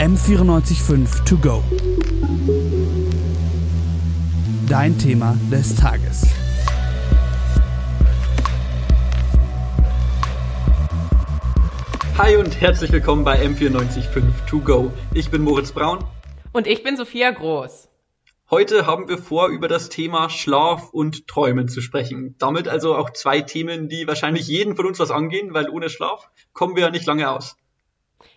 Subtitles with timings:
[0.00, 1.62] M945 To Go.
[4.66, 6.22] Dein Thema des Tages.
[12.16, 14.90] Hi und herzlich willkommen bei M945 To Go.
[15.12, 16.02] Ich bin Moritz Braun.
[16.54, 17.90] Und ich bin Sophia Groß.
[18.50, 22.36] Heute haben wir vor, über das Thema Schlaf und Träumen zu sprechen.
[22.38, 26.30] Damit also auch zwei Themen, die wahrscheinlich jeden von uns was angehen, weil ohne Schlaf
[26.54, 27.56] kommen wir ja nicht lange aus.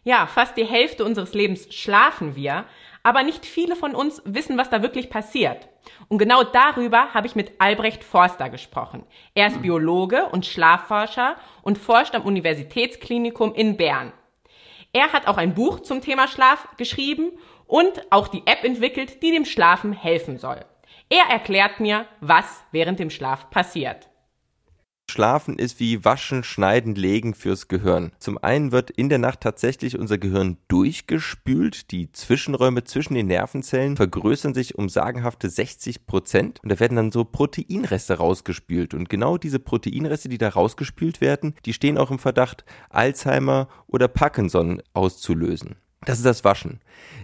[0.04, 2.66] Ja, fast die Hälfte unseres Lebens schlafen wir,
[3.04, 5.70] aber nicht viele von uns wissen, was da wirklich passiert.
[6.10, 9.06] Und genau darüber habe ich mit Albrecht Forster gesprochen.
[9.34, 14.14] Er ist Biologe und Schlafforscher und forscht am Universitätsklinikum in Bern.
[14.92, 17.32] Er hat auch ein Buch zum Thema Schlaf geschrieben
[17.66, 20.66] und auch die App entwickelt, die dem Schlafen helfen soll.
[21.10, 24.10] Er erklärt mir, was während dem Schlaf passiert.
[25.14, 28.14] Schlafen ist wie Waschen, Schneiden, Legen fürs Gehirn.
[28.18, 31.92] Zum einen wird in der Nacht tatsächlich unser Gehirn durchgespült.
[31.92, 36.62] Die Zwischenräume zwischen den Nervenzellen vergrößern sich um sagenhafte 60 Prozent.
[36.64, 38.96] Und da werden dann so Proteinreste rausgespült.
[38.96, 44.08] Und genau diese Proteinreste, die da rausgespült werden, die stehen auch im Verdacht, Alzheimer oder
[44.08, 45.76] Parkinson auszulösen.
[46.06, 46.82] Das ist das Waschen.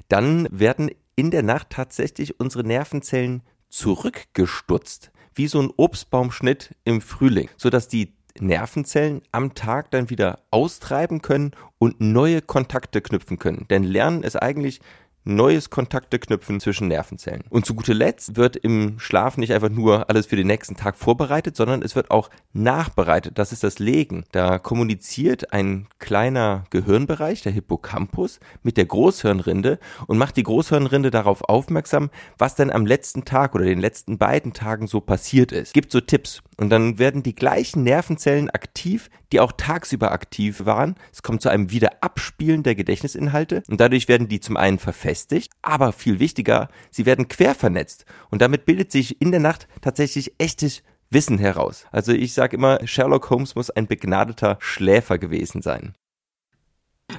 [0.09, 7.49] Dann werden in der Nacht tatsächlich unsere Nervenzellen zurückgestutzt wie so ein Obstbaumschnitt im Frühling,
[7.57, 13.65] sodass die Nervenzellen am Tag dann wieder austreiben können und neue Kontakte knüpfen können.
[13.69, 14.79] Denn Lernen ist eigentlich
[15.23, 17.43] neues Kontakte knüpfen zwischen Nervenzellen.
[17.49, 20.97] Und zu guter Letzt wird im Schlaf nicht einfach nur alles für den nächsten Tag
[20.97, 23.37] vorbereitet, sondern es wird auch nachbereitet.
[23.37, 24.25] Das ist das Legen.
[24.31, 31.43] Da kommuniziert ein kleiner Gehirnbereich, der Hippocampus, mit der Großhirnrinde und macht die Großhirnrinde darauf
[31.43, 35.73] aufmerksam, was denn am letzten Tag oder den letzten beiden Tagen so passiert ist.
[35.73, 36.41] Gibt so Tipps.
[36.59, 40.95] Und dann werden die gleichen Nervenzellen aktiv, die auch tagsüber aktiv waren.
[41.13, 45.93] Es kommt zu einem Wiederabspielen der Gedächtnisinhalte und dadurch werden die zum einen verfestigt, aber
[45.93, 50.83] viel wichtiger, sie werden quer vernetzt und damit bildet sich in der Nacht tatsächlich echtes
[51.09, 51.85] Wissen heraus.
[51.93, 55.95] Also ich sage immer, Sherlock Holmes muss ein begnadeter Schläfer gewesen sein.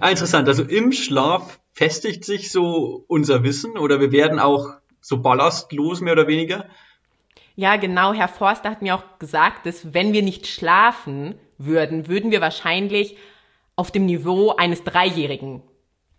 [0.00, 0.48] Ah, interessant.
[0.48, 6.12] Also im Schlaf festigt sich so unser Wissen oder wir werden auch so ballastlos mehr
[6.12, 6.66] oder weniger.
[7.56, 8.12] Ja, genau.
[8.12, 13.16] Herr Forster hat mir auch gesagt, dass wenn wir nicht schlafen würden, würden wir wahrscheinlich
[13.76, 15.62] auf dem Niveau eines Dreijährigen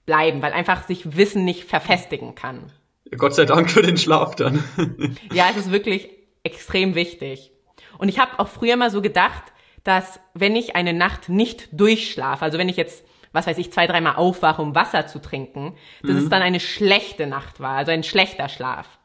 [0.05, 2.72] bleiben, weil einfach sich Wissen nicht verfestigen kann.
[3.17, 4.63] Gott sei Dank für den Schlaf dann.
[5.33, 6.09] ja, es ist wirklich
[6.44, 7.51] extrem wichtig.
[7.97, 9.43] Und ich habe auch früher mal so gedacht,
[9.83, 13.88] dass wenn ich eine Nacht nicht durchschlafe, also wenn ich jetzt, was weiß ich, zwei,
[13.88, 16.17] dreimal aufwache, um Wasser zu trinken, dass mhm.
[16.17, 18.99] es dann eine schlechte Nacht war, also ein schlechter Schlaf.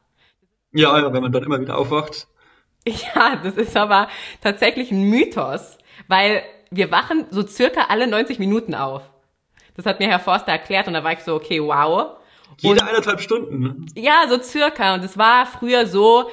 [0.76, 2.28] Ja, ja, wenn man dann immer wieder aufwacht.
[2.86, 4.06] Ja, das ist aber
[4.42, 5.76] tatsächlich ein Mythos,
[6.06, 9.02] weil wir wachen so circa alle 90 Minuten auf.
[9.74, 12.16] Das hat mir Herr Forster erklärt und da war ich so, okay, wow.
[12.58, 13.58] Jede und, eineinhalb Stunden.
[13.60, 13.76] Ne?
[13.96, 14.94] Ja, so circa.
[14.94, 16.30] Und es war früher so,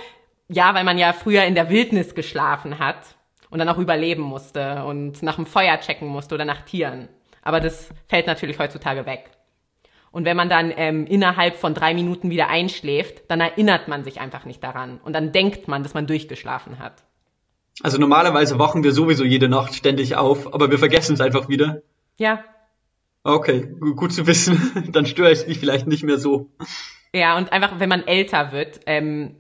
[0.48, 3.16] ja, weil man ja früher in der Wildnis geschlafen hat
[3.50, 7.10] und dann auch überleben musste und nach dem Feuer checken musste oder nach Tieren.
[7.42, 9.32] Aber das fällt natürlich heutzutage weg.
[10.14, 14.22] Und wenn man dann ähm, innerhalb von drei Minuten wieder einschläft, dann erinnert man sich
[14.22, 15.00] einfach nicht daran.
[15.04, 17.04] Und dann denkt man, dass man durchgeschlafen hat.
[17.82, 21.82] Also normalerweise wachen wir sowieso jede Nacht ständig auf, aber wir vergessen es einfach wieder.
[22.18, 22.44] Ja.
[23.24, 24.90] Okay, gut zu wissen.
[24.92, 26.52] dann störe ich dich vielleicht nicht mehr so.
[27.12, 29.38] Ja, und einfach, wenn man älter wird, ähm,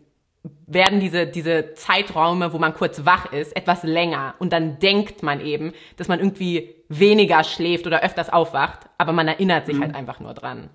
[0.65, 4.33] werden diese, diese Zeiträume, wo man kurz wach ist, etwas länger.
[4.39, 9.27] Und dann denkt man eben, dass man irgendwie weniger schläft oder öfters aufwacht, aber man
[9.27, 9.83] erinnert sich mhm.
[9.83, 10.69] halt einfach nur dran.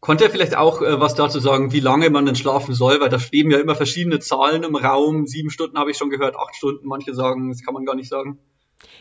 [0.00, 3.00] Konnte er vielleicht auch äh, was dazu sagen, wie lange man denn schlafen soll?
[3.00, 5.26] Weil da schweben ja immer verschiedene Zahlen im Raum.
[5.26, 6.86] Sieben Stunden habe ich schon gehört, acht Stunden.
[6.86, 8.38] Manche sagen, das kann man gar nicht sagen.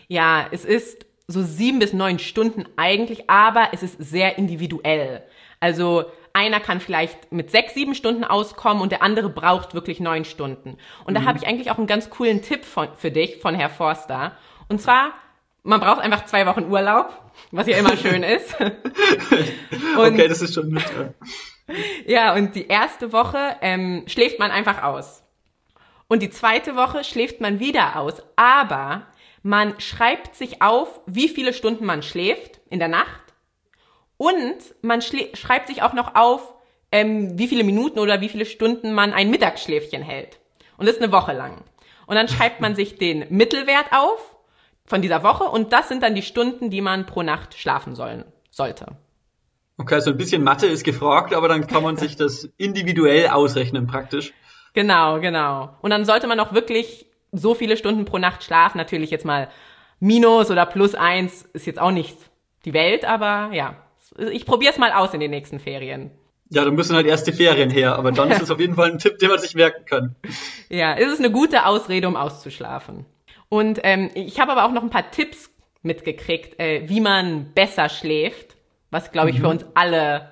[0.09, 5.23] Ja, es ist so sieben bis neun Stunden eigentlich, aber es ist sehr individuell.
[5.61, 10.25] Also einer kann vielleicht mit sechs, sieben Stunden auskommen und der andere braucht wirklich neun
[10.25, 10.77] Stunden.
[11.05, 11.25] Und da mhm.
[11.25, 14.33] habe ich eigentlich auch einen ganz coolen Tipp von, für dich von Herr Forster.
[14.67, 15.13] Und zwar,
[15.63, 17.11] man braucht einfach zwei Wochen Urlaub,
[17.51, 18.59] was ja immer schön ist.
[18.59, 20.83] und, okay, das ist schon mit.
[22.05, 25.23] Ja, und die erste Woche ähm, schläft man einfach aus.
[26.07, 28.23] Und die zweite Woche schläft man wieder aus.
[28.35, 29.05] Aber
[29.43, 33.29] man schreibt sich auf, wie viele Stunden man schläft in der Nacht
[34.17, 36.55] und man schreibt sich auch noch auf,
[36.91, 40.39] ähm, wie viele Minuten oder wie viele Stunden man ein Mittagsschläfchen hält.
[40.77, 41.63] Und das ist eine Woche lang.
[42.05, 44.35] Und dann schreibt man sich den Mittelwert auf
[44.89, 48.25] von dieser Woche und das sind dann die Stunden, die man pro Nacht schlafen sollen,
[48.49, 48.87] sollte.
[49.77, 53.87] Okay, also ein bisschen Mathe ist gefragt, aber dann kann man sich das individuell ausrechnen
[53.87, 54.33] praktisch.
[54.73, 55.69] Genau, genau.
[55.81, 58.77] Und dann sollte man auch wirklich so viele Stunden pro Nacht schlafen.
[58.77, 59.49] Natürlich jetzt mal
[59.99, 62.17] minus oder plus eins ist jetzt auch nicht
[62.65, 63.75] die Welt, aber ja,
[64.31, 66.11] ich probiere es mal aus in den nächsten Ferien.
[66.49, 68.91] Ja, dann müssen halt erst die Ferien her, aber dann ist es auf jeden Fall
[68.91, 70.15] ein Tipp, den man sich merken kann.
[70.69, 73.05] Ja, es ist eine gute Ausrede, um auszuschlafen.
[73.49, 75.51] Und ähm, ich habe aber auch noch ein paar Tipps
[75.81, 78.55] mitgekriegt, äh, wie man besser schläft,
[78.91, 79.41] was glaube ich mhm.
[79.41, 80.31] für uns alle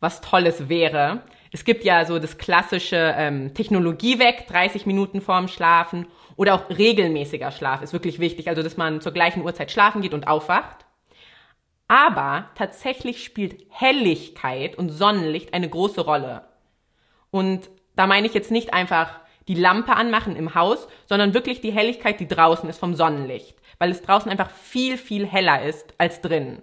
[0.00, 1.22] was Tolles wäre.
[1.50, 6.06] Es gibt ja so das klassische ähm, Technologie weg, 30 Minuten vorm Schlafen
[6.36, 10.14] oder auch regelmäßiger Schlaf ist wirklich wichtig, also dass man zur gleichen Uhrzeit schlafen geht
[10.14, 10.84] und aufwacht.
[11.86, 16.44] Aber tatsächlich spielt Helligkeit und Sonnenlicht eine große Rolle.
[17.30, 21.72] Und da meine ich jetzt nicht einfach die Lampe anmachen im Haus, sondern wirklich die
[21.72, 26.20] Helligkeit, die draußen ist vom Sonnenlicht, weil es draußen einfach viel, viel heller ist als
[26.20, 26.62] drinnen.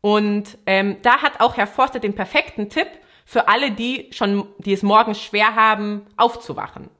[0.00, 2.88] Und ähm, da hat auch Herr Forster den perfekten Tipp
[3.24, 6.90] für alle, die schon, die es morgens schwer haben, aufzuwachen.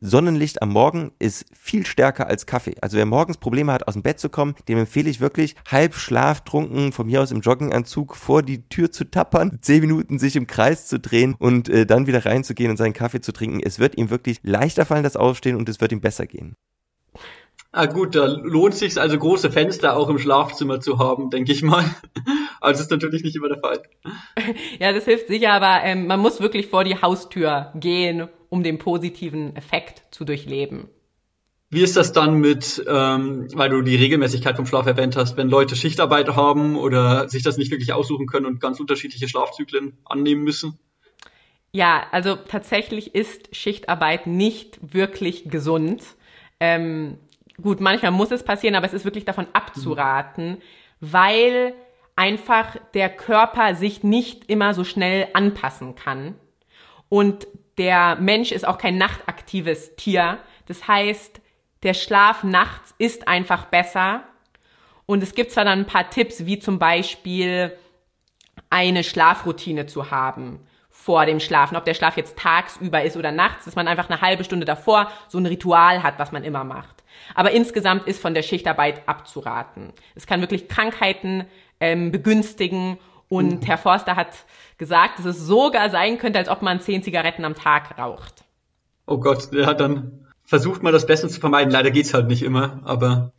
[0.00, 2.74] Sonnenlicht am Morgen ist viel stärker als Kaffee.
[2.80, 5.94] Also wer morgens Probleme hat, aus dem Bett zu kommen, dem empfehle ich wirklich, halb
[5.94, 10.46] schlaftrunken, von mir aus im Jogginganzug vor die Tür zu tappern, zehn Minuten sich im
[10.46, 13.60] Kreis zu drehen und äh, dann wieder reinzugehen und seinen Kaffee zu trinken.
[13.64, 16.56] Es wird ihm wirklich leichter fallen, das Aufstehen und es wird ihm besser gehen.
[17.76, 21.62] Ah gut, da lohnt sich also große Fenster auch im Schlafzimmer zu haben, denke ich
[21.62, 21.84] mal.
[22.60, 23.82] Das ist natürlich nicht immer der Fall.
[24.78, 28.78] Ja, das hilft sicher, aber ähm, man muss wirklich vor die Haustür gehen, um den
[28.78, 30.88] positiven Effekt zu durchleben.
[31.70, 35.48] Wie ist das dann mit, ähm, weil du die Regelmäßigkeit vom Schlaf erwähnt hast, wenn
[35.48, 40.44] Leute Schichtarbeit haben oder sich das nicht wirklich aussuchen können und ganz unterschiedliche Schlafzyklen annehmen
[40.44, 40.78] müssen?
[41.72, 46.04] Ja, also tatsächlich ist Schichtarbeit nicht wirklich gesund.
[46.60, 47.18] Ähm,
[47.60, 50.58] gut, manchmal muss es passieren, aber es ist wirklich davon abzuraten,
[51.00, 51.74] weil
[52.14, 56.36] einfach der Körper sich nicht immer so schnell anpassen kann.
[57.08, 57.48] Und
[57.78, 60.38] der Mensch ist auch kein nachtaktives Tier.
[60.66, 61.40] Das heißt,
[61.82, 64.24] der Schlaf nachts ist einfach besser.
[65.06, 67.76] Und es gibt zwar dann ein paar Tipps, wie zum Beispiel
[68.70, 73.66] eine Schlafroutine zu haben vor dem Schlafen, ob der Schlaf jetzt tagsüber ist oder nachts,
[73.66, 77.04] dass man einfach eine halbe Stunde davor so ein Ritual hat, was man immer macht.
[77.34, 79.92] Aber insgesamt ist von der Schichtarbeit abzuraten.
[80.14, 81.44] Es kann wirklich Krankheiten
[81.80, 82.98] ähm, begünstigen
[83.28, 83.66] und mhm.
[83.66, 84.44] Herr Forster hat
[84.78, 88.44] gesagt, dass es sogar sein könnte, als ob man zehn Zigaretten am Tag raucht.
[89.06, 91.72] Oh Gott, ja, dann versucht man das Beste zu vermeiden.
[91.72, 93.32] Leider geht's halt nicht immer, aber.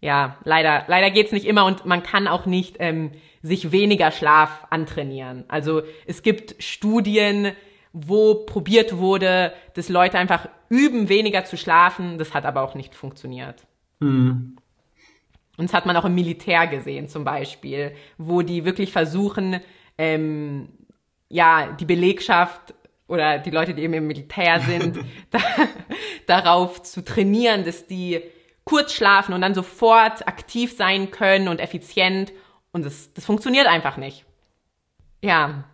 [0.00, 3.12] Ja, leider, leider geht's nicht immer und man kann auch nicht ähm,
[3.42, 5.44] sich weniger Schlaf antrainieren.
[5.48, 7.52] Also es gibt Studien,
[7.92, 12.18] wo probiert wurde, dass Leute einfach üben, weniger zu schlafen.
[12.18, 13.66] Das hat aber auch nicht funktioniert.
[14.00, 14.56] Mhm.
[15.56, 19.60] Und das hat man auch im Militär gesehen zum Beispiel, wo die wirklich versuchen,
[19.98, 20.68] ähm,
[21.28, 22.74] ja, die Belegschaft
[23.08, 24.98] oder die Leute, die eben im Militär sind,
[25.30, 25.38] da,
[26.26, 28.20] darauf zu trainieren, dass die
[28.64, 32.32] kurz schlafen und dann sofort aktiv sein können und effizient.
[32.72, 34.24] Und das, das funktioniert einfach nicht.
[35.22, 35.64] Ja,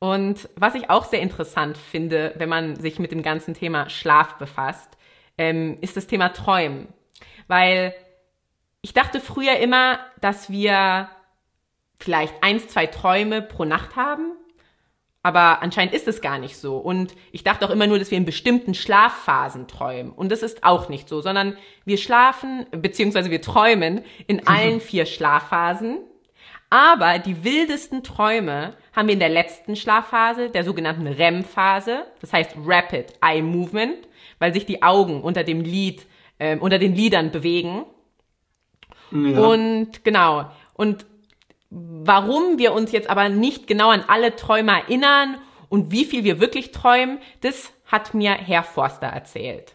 [0.00, 4.38] und was ich auch sehr interessant finde, wenn man sich mit dem ganzen Thema Schlaf
[4.38, 4.96] befasst,
[5.36, 6.88] ähm, ist das Thema Träumen.
[7.48, 7.94] Weil
[8.82, 11.08] ich dachte früher immer, dass wir
[11.98, 14.32] vielleicht eins, zwei Träume pro Nacht haben.
[15.22, 16.78] Aber anscheinend ist es gar nicht so.
[16.78, 20.12] Und ich dachte auch immer nur, dass wir in bestimmten Schlafphasen träumen.
[20.12, 25.06] Und das ist auch nicht so, sondern wir schlafen, beziehungsweise wir träumen in allen vier
[25.06, 25.98] Schlafphasen.
[26.70, 32.56] Aber die wildesten Träume haben wir in der letzten Schlafphase, der sogenannten REM-Phase, das heißt
[32.64, 33.96] Rapid Eye Movement,
[34.38, 36.06] weil sich die Augen unter dem Lid,
[36.38, 37.86] äh, unter den Lidern bewegen.
[39.10, 39.40] Ja.
[39.40, 40.50] Und genau.
[40.74, 41.06] Und
[41.70, 45.38] warum wir uns jetzt aber nicht genau an alle Träume erinnern
[45.68, 49.74] und wie viel wir wirklich träumen, das hat mir Herr Forster erzählt.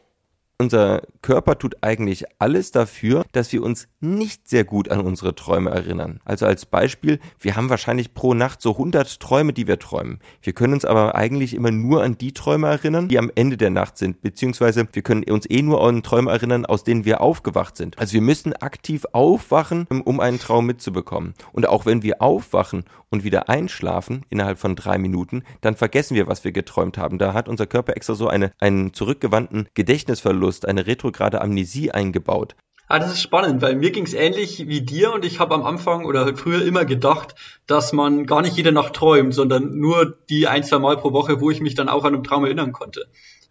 [0.59, 5.71] Unser Körper tut eigentlich alles dafür, dass wir uns nicht sehr gut an unsere Träume
[5.71, 6.19] erinnern.
[6.25, 10.19] Also als Beispiel, wir haben wahrscheinlich pro Nacht so 100 Träume, die wir träumen.
[10.41, 13.71] Wir können uns aber eigentlich immer nur an die Träume erinnern, die am Ende der
[13.71, 17.75] Nacht sind, beziehungsweise wir können uns eh nur an Träume erinnern, aus denen wir aufgewacht
[17.75, 17.97] sind.
[17.97, 21.33] Also wir müssen aktiv aufwachen, um einen Traum mitzubekommen.
[21.51, 26.27] Und auch wenn wir aufwachen und wieder einschlafen innerhalb von drei Minuten, dann vergessen wir,
[26.27, 27.19] was wir geträumt haben.
[27.19, 32.55] Da hat unser Körper extra so eine, einen zurückgewandten Gedächtnisverlust, eine retrograde Amnesie eingebaut.
[32.87, 35.63] Ah, das ist spannend, weil mir ging es ähnlich wie dir und ich habe am
[35.63, 37.33] Anfang oder halt früher immer gedacht,
[37.65, 41.39] dass man gar nicht jede Nacht träumt, sondern nur die ein, zwei Mal pro Woche,
[41.41, 43.07] wo ich mich dann auch an einen Traum erinnern konnte.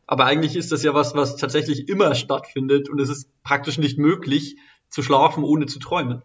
[0.06, 3.98] Aber eigentlich ist das ja was, was tatsächlich immer stattfindet und es ist praktisch nicht
[3.98, 4.56] möglich
[4.90, 6.22] zu schlafen, ohne zu träumen.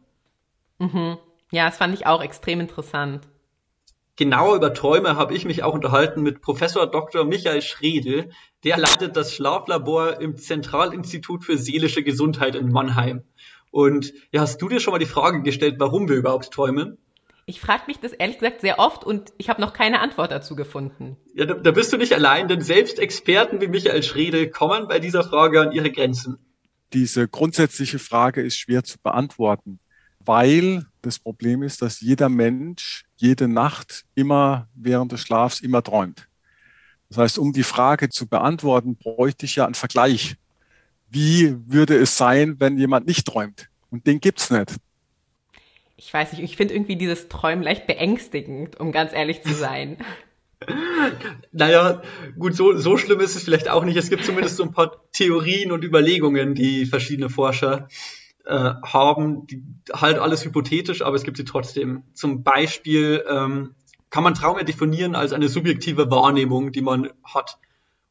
[0.77, 1.17] Mhm.
[1.51, 3.27] Ja, das fand ich auch extrem interessant.
[4.17, 7.24] Genauer über Träume habe ich mich auch unterhalten mit Professor Dr.
[7.24, 8.31] Michael Schredel.
[8.63, 13.24] Der leitet das Schlaflabor im Zentralinstitut für seelische Gesundheit in Mannheim.
[13.69, 16.97] Und ja, hast du dir schon mal die Frage gestellt, warum wir überhaupt träumen?
[17.45, 20.55] Ich frage mich das ehrlich gesagt sehr oft und ich habe noch keine Antwort dazu
[20.55, 21.15] gefunden.
[21.36, 24.97] Ja, da, da bist du nicht allein, denn selbst Experten wie Michael Schredel kommen bei
[24.97, 26.39] dieser Frage an ihre Grenzen.
[26.91, 29.79] Diese grundsätzliche Frage ist schwer zu beantworten,
[30.27, 36.27] weil das Problem ist, dass jeder Mensch jede Nacht immer während des Schlafs immer träumt.
[37.10, 40.36] Das heißt, um die Frage zu beantworten, bräuchte ich ja einen Vergleich.
[41.10, 43.69] Wie würde es sein, wenn jemand nicht träumt?
[43.89, 44.75] Und den gibt's nicht
[45.98, 49.98] ich weiß nicht, ich finde irgendwie dieses Träumen leicht beängstigend, um ganz ehrlich zu sein.
[51.51, 52.01] Naja,
[52.39, 53.96] gut, so, so schlimm ist es vielleicht auch nicht.
[53.96, 57.88] Es gibt zumindest so ein paar Theorien und Überlegungen, die verschiedene Forscher
[58.48, 59.62] äh, haben, die
[59.94, 62.04] halt alles hypothetisch, aber es gibt sie trotzdem.
[62.13, 63.75] Zum Beispiel ähm,
[64.10, 67.58] kann man Traum ja definieren als eine subjektive Wahrnehmung, die man hat.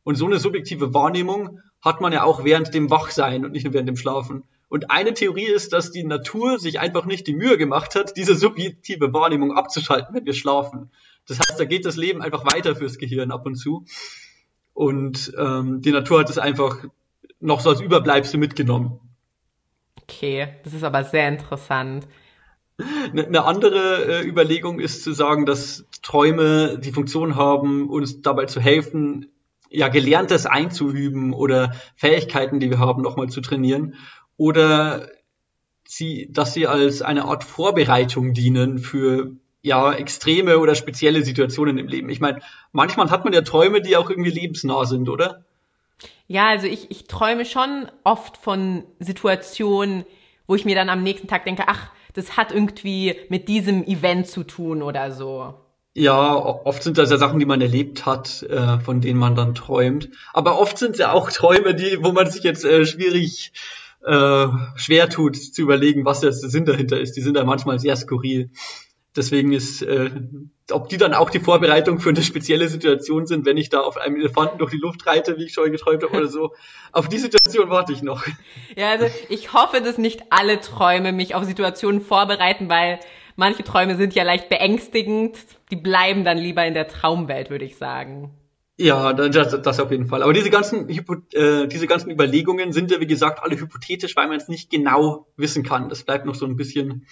[0.05, 3.73] Und so eine subjektive Wahrnehmung hat man ja auch während dem Wachsein und nicht nur
[3.73, 4.45] während dem Schlafen.
[4.69, 8.35] Und eine Theorie ist, dass die Natur sich einfach nicht die Mühe gemacht hat, diese
[8.35, 10.90] subjektive Wahrnehmung abzuschalten, wenn wir schlafen.
[11.26, 13.85] Das heißt, da geht das Leben einfach weiter fürs Gehirn ab und zu.
[14.75, 16.85] Und ähm, die Natur hat es einfach
[17.40, 19.00] noch so als Überbleibsel mitgenommen.
[20.08, 22.06] Okay, das ist aber sehr interessant.
[22.78, 28.44] Eine ne andere äh, Überlegung ist zu sagen, dass Träume die Funktion haben, uns dabei
[28.46, 29.32] zu helfen,
[29.70, 33.94] ja, Gelerntes einzuüben oder Fähigkeiten, die wir haben, nochmal zu trainieren
[34.36, 35.08] oder
[35.88, 39.32] sie, dass sie als eine Art Vorbereitung dienen für
[39.62, 42.08] ja extreme oder spezielle Situationen im Leben.
[42.08, 42.40] Ich meine,
[42.72, 45.44] manchmal hat man ja Träume, die auch irgendwie lebensnah sind, oder?
[46.26, 50.04] Ja, also ich, ich träume schon oft von Situationen,
[50.46, 54.26] wo ich mir dann am nächsten Tag denke, ach, das hat irgendwie mit diesem Event
[54.26, 55.54] zu tun oder so.
[55.94, 59.54] Ja, oft sind das ja Sachen, die man erlebt hat, äh, von denen man dann
[59.54, 60.10] träumt.
[60.34, 63.52] Aber oft sind es ja auch Träume, die, wo man sich jetzt äh, schwierig
[64.04, 67.16] äh, schwer tut, zu überlegen, was der Sinn dahinter ist.
[67.16, 68.50] Die sind da manchmal sehr skurril.
[69.16, 70.11] Deswegen ist, äh,
[70.70, 73.96] ob die dann auch die Vorbereitung für eine spezielle Situation sind, wenn ich da auf
[73.96, 76.54] einem Elefanten durch die Luft reite, wie ich schon geträumt habe oder so.
[76.92, 78.25] Auf die Situation warte ich noch.
[78.76, 83.00] Ja, also ich hoffe, dass nicht alle Träume mich auf Situationen vorbereiten, weil
[83.37, 85.38] manche Träume sind ja leicht beängstigend.
[85.70, 88.32] Die bleiben dann lieber in der Traumwelt, würde ich sagen.
[88.78, 90.23] Ja, das, das auf jeden Fall.
[90.23, 94.37] Aber diese ganzen, äh, diese ganzen Überlegungen sind ja, wie gesagt, alle hypothetisch, weil man
[94.37, 95.88] es nicht genau wissen kann.
[95.88, 97.06] Das bleibt noch so ein bisschen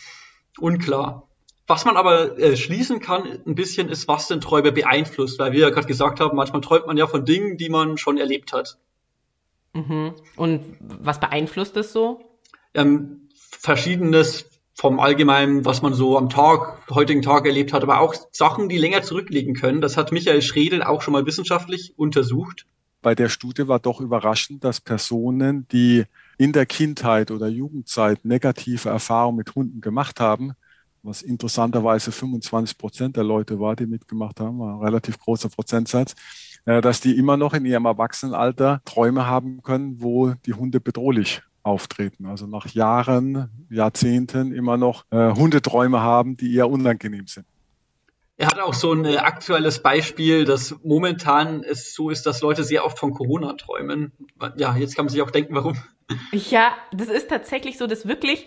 [0.59, 1.29] unklar.
[1.67, 5.39] Was man aber äh, schließen kann, ein bisschen, ist, was den Träume beeinflusst.
[5.39, 8.19] Weil wir ja gerade gesagt haben, manchmal träumt man ja von Dingen, die man schon
[8.19, 8.79] erlebt hat.
[9.73, 10.15] Mhm.
[10.37, 12.21] Und was beeinflusst das so?
[12.75, 18.15] Ähm, verschiedenes vom Allgemeinen, was man so am Tag, heutigen Tag erlebt hat, aber auch
[18.33, 19.81] Sachen, die länger zurückliegen können.
[19.81, 22.67] Das hat Michael Schredel auch schon mal wissenschaftlich untersucht.
[23.01, 26.05] Bei der Studie war doch überraschend, dass Personen, die
[26.39, 30.55] in der Kindheit oder Jugendzeit negative Erfahrungen mit Hunden gemacht haben,
[31.05, 36.15] was interessanterweise 25 Prozent der Leute war, die mitgemacht haben, war ein relativ großer Prozentsatz,
[36.65, 41.43] äh, dass die immer noch in ihrem Erwachsenenalter Träume haben können, wo die Hunde bedrohlich
[41.63, 42.27] auftreten.
[42.27, 47.47] Also nach Jahren, Jahrzehnten immer noch äh, Hundeträume haben, die eher unangenehm sind.
[48.37, 52.65] Er hat auch so ein äh, aktuelles Beispiel, dass momentan es so ist, dass Leute
[52.65, 54.13] sehr oft von Corona träumen.
[54.57, 55.77] Ja, jetzt kann man sich auch denken, warum.
[56.33, 58.47] Ja, das ist tatsächlich so, dass wirklich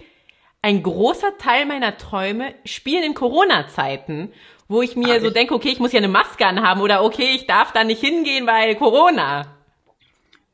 [0.62, 4.32] ein großer Teil meiner Träume spielen in Corona-Zeiten,
[4.68, 7.36] wo ich mir Ach, so denke, okay, ich muss ja eine Maske anhaben oder okay,
[7.36, 9.58] ich darf da nicht hingehen, weil Corona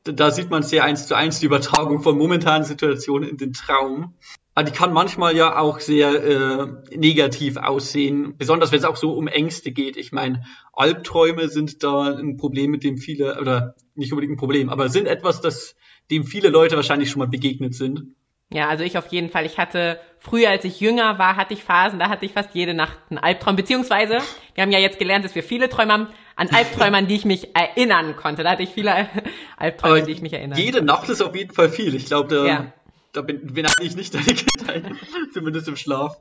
[0.04, 4.14] da sieht man sehr eins zu eins die Übertragung von momentanen Situationen in den Traum.
[4.56, 9.14] Aber die kann manchmal ja auch sehr äh, negativ aussehen, besonders wenn es auch so
[9.14, 9.98] um Ängste geht.
[9.98, 14.70] Ich meine, Albträume sind da ein Problem, mit dem viele, oder nicht unbedingt ein Problem,
[14.70, 15.76] aber sind etwas, das
[16.12, 18.14] dem viele Leute wahrscheinlich schon mal begegnet sind.
[18.54, 19.48] Ja, also ich auf jeden Fall.
[19.48, 22.76] Ich hatte früher, als ich jünger war, hatte ich Phasen, da hatte ich fast jede
[22.76, 23.56] Nacht einen Albtraum.
[23.56, 24.20] Beziehungsweise,
[24.54, 27.26] wir haben ja jetzt gelernt, dass wir viele Träume haben, an Albträume, an die ich
[27.26, 28.44] mich erinnern konnte.
[28.44, 29.10] Da hatte ich viele
[29.58, 30.60] Albträume, an die ich mich erinnere.
[30.60, 31.96] Jede Nacht ist auf jeden Fall viel.
[31.96, 32.74] Ich glaube, da, ja.
[33.12, 34.86] da bin, bin ich nicht deine Kindheit,
[35.34, 36.18] zumindest im Schlaf.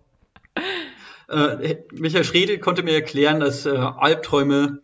[1.29, 4.81] Äh, Michael Schredel konnte mir erklären, dass äh, Albträume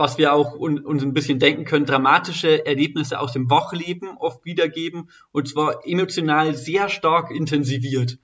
[0.00, 4.46] was wir auch un, uns ein bisschen denken können, dramatische Erlebnisse aus dem Wachleben oft
[4.46, 8.18] wiedergeben und zwar emotional sehr stark intensiviert,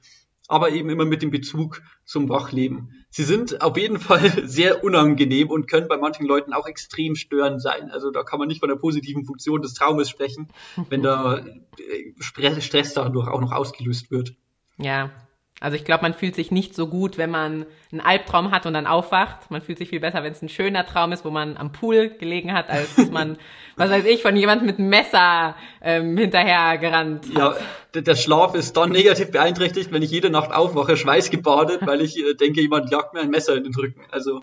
[0.48, 3.04] aber eben immer mit dem Bezug zum Wachleben.
[3.10, 7.60] Sie sind auf jeden Fall sehr unangenehm und können bei manchen Leuten auch extrem störend
[7.60, 7.90] sein.
[7.90, 10.48] Also da kann man nicht von der positiven Funktion des Traumes sprechen,
[10.88, 14.34] wenn da äh, Stress dadurch auch noch ausgelöst wird.
[14.78, 15.10] Ja,
[15.58, 18.74] Also ich glaube, man fühlt sich nicht so gut, wenn man einen Albtraum hat und
[18.74, 19.50] dann aufwacht.
[19.50, 22.10] Man fühlt sich viel besser, wenn es ein schöner Traum ist, wo man am Pool
[22.10, 23.38] gelegen hat, als dass man,
[23.76, 27.26] was weiß ich, von jemandem mit einem Messer ähm, hinterher gerannt.
[27.34, 27.54] Ja,
[27.94, 32.34] der Schlaf ist dann negativ beeinträchtigt, wenn ich jede Nacht aufwache, schweißgebadet, weil ich äh,
[32.34, 34.02] denke, jemand jagt mir ein Messer in den Rücken.
[34.10, 34.42] Also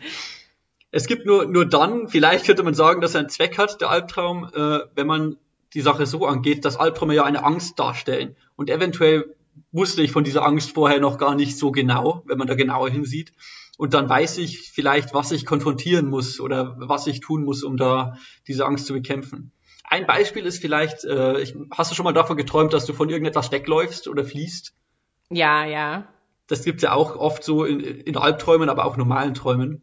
[0.89, 3.91] es gibt nur, nur dann, vielleicht könnte man sagen, dass er einen Zweck hat, der
[3.91, 5.37] Albtraum, äh, wenn man
[5.75, 8.35] die Sache so angeht, dass Albträume ja eine Angst darstellen.
[8.55, 9.35] Und eventuell
[9.71, 12.89] wusste ich von dieser Angst vorher noch gar nicht so genau, wenn man da genauer
[12.89, 13.33] hinsieht.
[13.77, 17.77] Und dann weiß ich vielleicht, was ich konfrontieren muss oder was ich tun muss, um
[17.77, 18.17] da
[18.47, 19.51] diese Angst zu bekämpfen.
[19.83, 23.09] Ein Beispiel ist vielleicht, äh, ich, hast du schon mal davon geträumt, dass du von
[23.09, 24.73] irgendetwas wegläufst oder fließt?
[25.29, 26.07] Ja, ja.
[26.47, 29.81] Das gibt's ja auch oft so in, in Albträumen, aber auch normalen Träumen.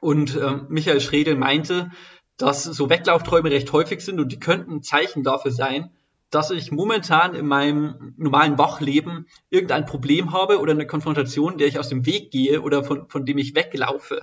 [0.00, 1.90] Und ähm, Michael Schredel meinte,
[2.36, 5.90] dass so Weglaufträume recht häufig sind und die könnten ein Zeichen dafür sein,
[6.32, 11.78] dass ich momentan in meinem normalen Wachleben irgendein Problem habe oder eine Konfrontation, der ich
[11.78, 14.22] aus dem Weg gehe oder von, von dem ich weglaufe.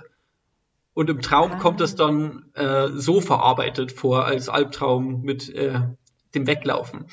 [0.92, 1.58] Und im Traum ah.
[1.58, 5.82] kommt es dann äh, so verarbeitet vor als Albtraum mit äh,
[6.34, 7.06] dem Weglaufen.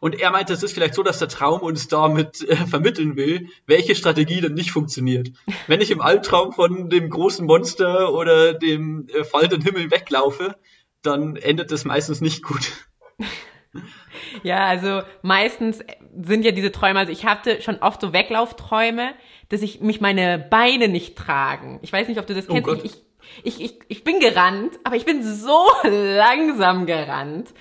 [0.00, 3.48] Und er meinte, es ist vielleicht so, dass der Traum uns damit äh, vermitteln will,
[3.66, 5.32] welche Strategie denn nicht funktioniert.
[5.66, 10.56] Wenn ich im Albtraum von dem großen Monster oder dem äh, fallenden Himmel weglaufe,
[11.02, 12.72] dann endet es meistens nicht gut.
[14.42, 15.84] Ja, also meistens
[16.20, 19.14] sind ja diese Träume, also ich hatte schon oft so Weglaufträume,
[19.48, 21.78] dass ich mich meine Beine nicht tragen.
[21.82, 22.84] Ich weiß nicht, ob du das oh kennst.
[22.84, 23.02] Ich,
[23.44, 27.52] ich, ich, ich bin gerannt, aber ich bin so langsam gerannt.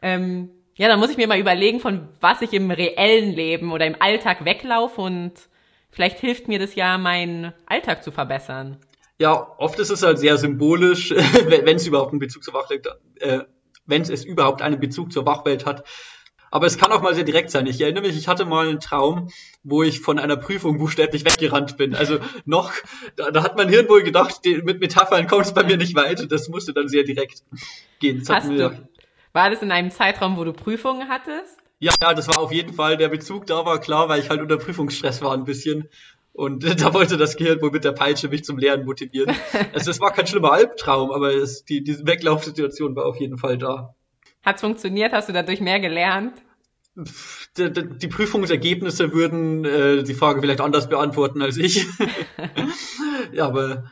[0.00, 3.84] Ähm, ja, dann muss ich mir mal überlegen, von was ich im reellen Leben oder
[3.84, 5.32] im Alltag weglaufe und
[5.90, 8.78] vielleicht hilft mir das ja, meinen Alltag zu verbessern.
[9.18, 11.10] Ja, oft ist es halt sehr symbolisch,
[11.48, 13.40] wenn es überhaupt einen Bezug zur Wachwelt, äh,
[13.88, 15.84] wenn es überhaupt einen Bezug zur Wachwelt hat,
[16.50, 17.66] aber es kann auch mal sehr direkt sein.
[17.66, 19.28] Ich erinnere mich, ich hatte mal einen Traum,
[19.62, 21.94] wo ich von einer Prüfung buchstäblich weggerannt bin.
[21.94, 22.72] Also noch,
[23.16, 25.94] da, da hat mein Hirn wohl gedacht, die, mit Metaphern kommt es bei mir nicht
[25.94, 26.26] weiter.
[26.26, 27.42] Das musste dann sehr direkt
[28.00, 28.20] gehen.
[28.20, 28.88] Das Hast du,
[29.32, 31.58] war das in einem Zeitraum, wo du Prüfungen hattest?
[31.80, 34.40] Ja, ja, das war auf jeden Fall, der Bezug da war klar, weil ich halt
[34.40, 35.88] unter Prüfungsstress war ein bisschen.
[36.38, 39.34] Und da wollte das Gehirn wohl mit der Peitsche mich zum Lernen motivieren.
[39.74, 43.58] also es war kein schlimmer Albtraum, aber es, die, diese Weglaufsituation war auf jeden Fall
[43.58, 43.96] da.
[44.44, 45.12] Hat's funktioniert?
[45.12, 46.34] Hast du dadurch mehr gelernt?
[46.94, 51.86] Die, die, die Prüfungsergebnisse würden äh, die Frage vielleicht anders beantworten als ich.
[53.32, 53.90] ja, aber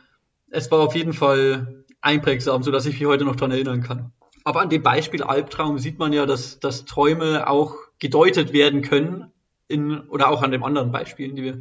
[0.49, 4.13] es war auf jeden Fall einprägsam, so dass ich mich heute noch dran erinnern kann.
[4.45, 9.33] Aber an dem Beispiel Albtraum sieht man ja, dass, dass Träume auch gedeutet werden können,
[9.67, 11.59] in, oder auch an den anderen Beispielen, die wir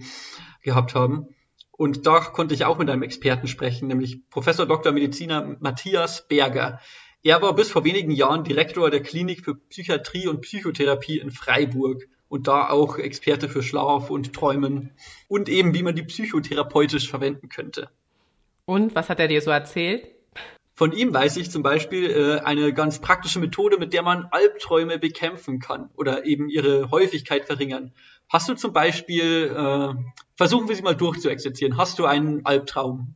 [0.66, 1.28] gehabt haben.
[1.70, 4.92] Und da konnte ich auch mit einem Experten sprechen, nämlich Professor Dr.
[4.92, 6.80] Mediziner Matthias Berger.
[7.22, 12.06] Er war bis vor wenigen Jahren Direktor der Klinik für Psychiatrie und Psychotherapie in Freiburg
[12.28, 14.92] und da auch Experte für Schlaf und Träumen
[15.28, 17.90] und eben, wie man die psychotherapeutisch verwenden könnte.
[18.64, 20.15] Und was hat er dir so erzählt?
[20.76, 24.98] Von ihm weiß ich zum Beispiel äh, eine ganz praktische Methode, mit der man Albträume
[24.98, 27.92] bekämpfen kann oder eben ihre Häufigkeit verringern.
[28.28, 29.94] Hast du zum Beispiel, äh,
[30.36, 33.14] versuchen wir sie mal durchzuexerzieren, hast du einen Albtraum?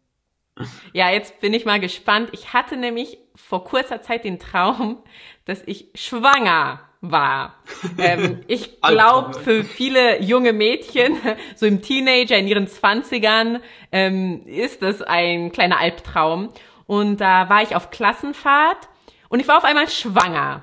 [0.95, 2.31] Ja, jetzt bin ich mal gespannt.
[2.33, 5.03] Ich hatte nämlich vor kurzer Zeit den Traum,
[5.45, 7.57] dass ich schwanger war.
[7.99, 11.19] Ähm, ich glaube, für viele junge Mädchen,
[11.55, 13.61] so im Teenager, in ihren Zwanzigern,
[13.93, 16.49] ähm, ist das ein kleiner Albtraum.
[16.91, 18.89] Und da war ich auf Klassenfahrt
[19.29, 20.63] und ich war auf einmal schwanger.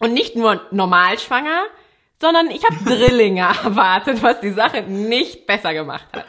[0.00, 1.62] Und nicht nur normal schwanger,
[2.20, 6.26] sondern ich habe Drillinge erwartet, was die Sache nicht besser gemacht hat.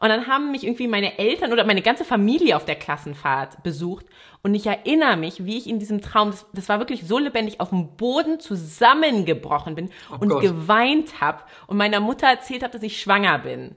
[0.00, 4.04] Und dann haben mich irgendwie meine Eltern oder meine ganze Familie auf der Klassenfahrt besucht.
[4.42, 7.58] Und ich erinnere mich, wie ich in diesem Traum, das, das war wirklich so lebendig,
[7.58, 10.42] auf dem Boden zusammengebrochen bin oh und Gott.
[10.42, 13.76] geweint habe und meiner Mutter erzählt habe, dass ich schwanger bin.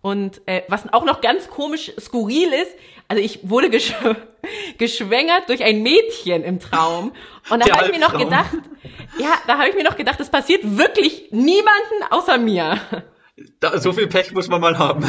[0.00, 2.72] Und äh, was auch noch ganz komisch skurril ist,
[3.08, 3.94] also ich wurde gesch
[4.78, 7.12] geschwängert durch ein Mädchen im Traum.
[7.50, 8.52] Und da habe ich mir noch gedacht,
[9.18, 12.80] ja, da habe ich mir noch gedacht, das passiert wirklich niemanden außer mir.
[13.60, 15.04] Da, so viel Pech muss man mal haben.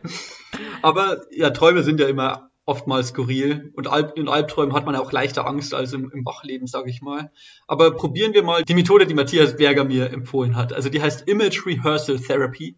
[0.82, 5.00] Aber ja, Träume sind ja immer oftmals skurril und Alb in Albträumen hat man ja
[5.00, 7.32] auch leichter Angst als im, im Wachleben, sage ich mal.
[7.66, 10.72] Aber probieren wir mal die Methode, die Matthias Berger mir empfohlen hat.
[10.72, 12.76] Also die heißt Image Rehearsal Therapy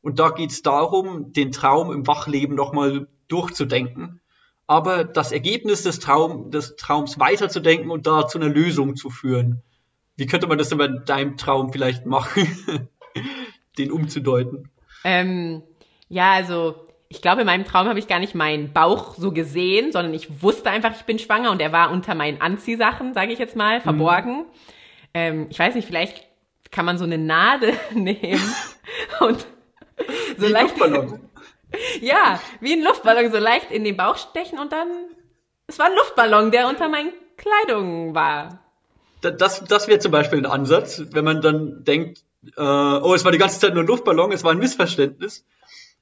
[0.00, 4.20] und da geht es darum, den Traum im Wachleben nochmal durchzudenken,
[4.66, 9.62] aber das Ergebnis des, Traum, des Traums weiterzudenken und da zu einer Lösung zu führen.
[10.16, 12.48] Wie könnte man das denn bei deinem Traum vielleicht machen?
[13.78, 14.70] den umzudeuten?
[15.04, 15.62] Ähm,
[16.08, 19.92] ja, also ich glaube, in meinem Traum habe ich gar nicht meinen Bauch so gesehen,
[19.92, 23.38] sondern ich wusste einfach, ich bin schwanger und er war unter meinen Anziehsachen, sage ich
[23.38, 24.38] jetzt mal, verborgen.
[24.38, 24.44] Mhm.
[25.14, 26.26] Ähm, ich weiß nicht, vielleicht
[26.70, 28.42] kann man so eine Nadel nehmen
[29.20, 29.46] und
[30.38, 30.78] so leicht.
[30.78, 31.20] Luftballon.
[32.00, 34.88] Ja, wie ein Luftballon, so leicht in den Bauch stechen und dann.
[35.66, 38.60] Es war ein Luftballon, der unter meinen Kleidung war.
[39.20, 42.22] Das, das wäre zum Beispiel ein Ansatz, wenn man dann denkt,
[42.56, 45.44] äh, oh, es war die ganze Zeit nur ein Luftballon, es war ein Missverständnis.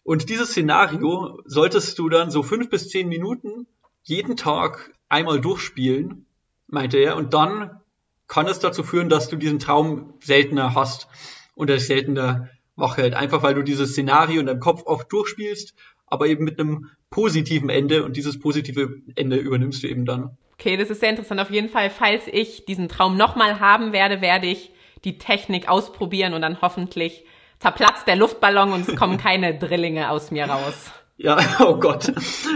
[0.03, 3.67] Und dieses Szenario solltest du dann so fünf bis zehn Minuten
[4.03, 6.27] jeden Tag einmal durchspielen,
[6.67, 7.81] meinte er, und dann
[8.29, 11.09] kann es dazu führen, dass du diesen Traum seltener hast
[11.55, 13.15] und er seltener wach hält.
[13.15, 15.75] Einfach weil du dieses Szenario in deinem Kopf oft durchspielst,
[16.07, 20.37] aber eben mit einem positiven Ende und dieses positive Ende übernimmst du eben dann.
[20.55, 21.41] Okay, das ist sehr interessant.
[21.41, 24.71] Auf jeden Fall, falls ich diesen Traum nochmal haben werde, werde ich
[25.05, 27.25] die Technik ausprobieren und dann hoffentlich
[27.59, 30.93] zerplatzt der Luftballon und es kommen keine Drillinge aus mir raus.
[31.17, 32.13] Ja, oh Gott,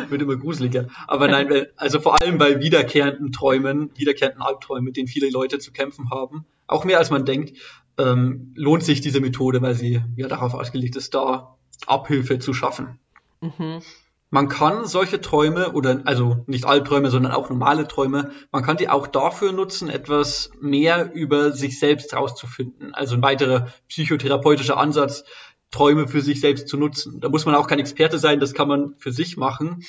[0.08, 0.88] wird immer gruseliger.
[1.06, 5.72] Aber nein, also vor allem bei wiederkehrenden Träumen, wiederkehrenden Albträumen, mit denen viele Leute zu
[5.72, 7.56] kämpfen haben, auch mehr als man denkt,
[7.98, 11.56] ähm, lohnt sich diese Methode, weil sie ja darauf ausgelegt ist, da
[11.86, 12.98] Abhilfe zu schaffen.
[13.40, 13.82] Mhm.
[14.30, 18.90] Man kann solche Träume oder also nicht Albträume, sondern auch normale Träume, man kann die
[18.90, 22.94] auch dafür nutzen, etwas mehr über sich selbst rauszufinden.
[22.94, 25.24] Also ein weiterer psychotherapeutischer Ansatz,
[25.70, 27.20] Träume für sich selbst zu nutzen.
[27.20, 29.82] Da muss man auch kein Experte sein, das kann man für sich machen.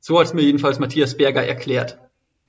[0.00, 1.98] So hat es mir jedenfalls Matthias Berger erklärt.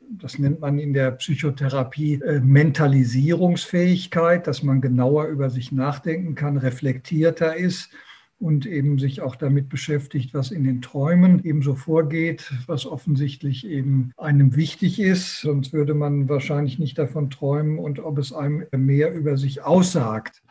[0.09, 6.57] Das nennt man in der Psychotherapie äh, Mentalisierungsfähigkeit, dass man genauer über sich nachdenken kann,
[6.57, 7.91] reflektierter ist
[8.39, 13.65] und eben sich auch damit beschäftigt, was in den Träumen eben so vorgeht, was offensichtlich
[13.65, 15.41] eben einem wichtig ist.
[15.41, 20.41] Sonst würde man wahrscheinlich nicht davon träumen und ob es einem mehr über sich aussagt.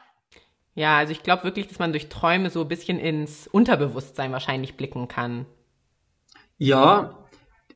[0.74, 4.76] Ja, also ich glaube wirklich, dass man durch Träume so ein bisschen ins Unterbewusstsein wahrscheinlich
[4.76, 5.46] blicken kann.
[6.58, 7.18] Ja,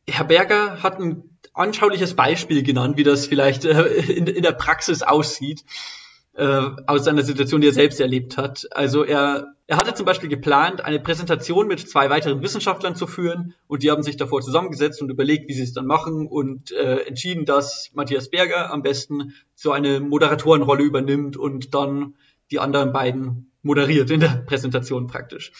[0.08, 1.22] Herr Berger hat ein
[1.54, 5.64] anschauliches Beispiel genannt, wie das vielleicht äh, in, in der Praxis aussieht
[6.38, 8.68] äh, aus seiner Situation, die er selbst erlebt hat.
[8.70, 13.54] Also er, er hatte zum Beispiel geplant, eine Präsentation mit zwei weiteren Wissenschaftlern zu führen
[13.66, 17.00] und die haben sich davor zusammengesetzt und überlegt, wie sie es dann machen und äh,
[17.06, 22.14] entschieden, dass Matthias Berger am besten so eine Moderatorenrolle übernimmt und dann
[22.52, 25.52] die anderen beiden moderiert in der Präsentation praktisch.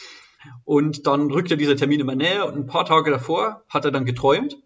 [0.65, 4.05] Und dann rückte dieser Termin immer näher und ein paar Tage davor hat er dann
[4.05, 4.57] geträumt.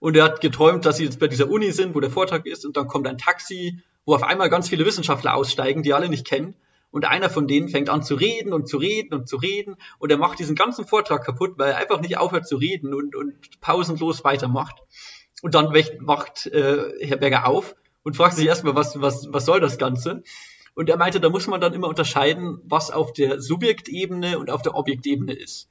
[0.00, 2.64] Und er hat geträumt, dass sie jetzt bei dieser Uni sind, wo der Vortrag ist,
[2.64, 6.26] und dann kommt ein Taxi wo auf einmal ganz viele Wissenschaftler aussteigen, die alle nicht
[6.26, 6.54] kennen.
[6.90, 9.76] Und einer von denen fängt an zu reden und zu reden und zu reden.
[9.98, 13.14] Und er macht diesen ganzen Vortrag kaputt, weil er einfach nicht aufhört zu reden und,
[13.14, 14.76] und pausenlos weitermacht.
[15.42, 19.60] Und dann wacht äh, Herr Berger auf und fragt sich erstmal, was, was, was soll
[19.60, 20.22] das Ganze?
[20.74, 24.62] Und er meinte, da muss man dann immer unterscheiden, was auf der Subjektebene und auf
[24.62, 25.68] der Objektebene ist.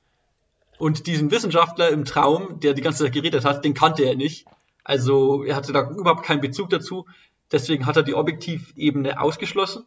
[0.77, 4.45] Und diesen Wissenschaftler im Traum, der die ganze Zeit geredet hat, den kannte er nicht.
[4.83, 7.05] Also er hatte da überhaupt keinen Bezug dazu.
[7.51, 9.85] Deswegen hat er die Objektivebene ausgeschlossen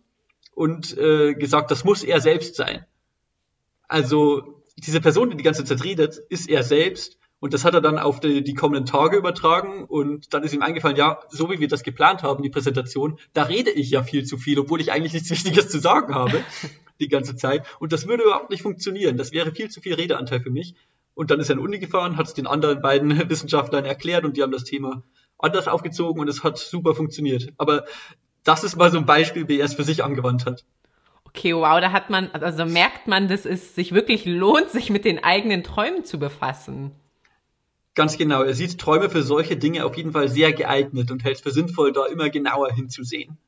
[0.55, 2.85] und äh, gesagt, das muss er selbst sein.
[3.87, 7.19] Also diese Person, die die ganze Zeit redet, ist er selbst.
[7.39, 9.85] Und das hat er dann auf die, die kommenden Tage übertragen.
[9.85, 13.45] Und dann ist ihm eingefallen, ja, so wie wir das geplant haben, die Präsentation, da
[13.45, 16.43] rede ich ja viel zu viel, obwohl ich eigentlich nichts Wichtiges zu sagen habe
[17.01, 17.67] die ganze Zeit.
[17.79, 19.17] Und das würde überhaupt nicht funktionieren.
[19.17, 20.75] Das wäre viel zu viel Redeanteil für mich.
[21.15, 24.37] Und dann ist er in Uni gefahren, hat es den anderen beiden Wissenschaftlern erklärt und
[24.37, 25.03] die haben das Thema
[25.39, 27.53] anders aufgezogen und es hat super funktioniert.
[27.57, 27.85] Aber
[28.45, 30.65] das ist mal so ein Beispiel, wie er es für sich angewandt hat.
[31.25, 35.05] Okay, wow, da hat man, also merkt man, dass es sich wirklich lohnt, sich mit
[35.05, 36.93] den eigenen Träumen zu befassen.
[37.95, 38.43] Ganz genau.
[38.43, 41.51] Er sieht Träume für solche Dinge auf jeden Fall sehr geeignet und hält es für
[41.51, 43.39] sinnvoll, da immer genauer hinzusehen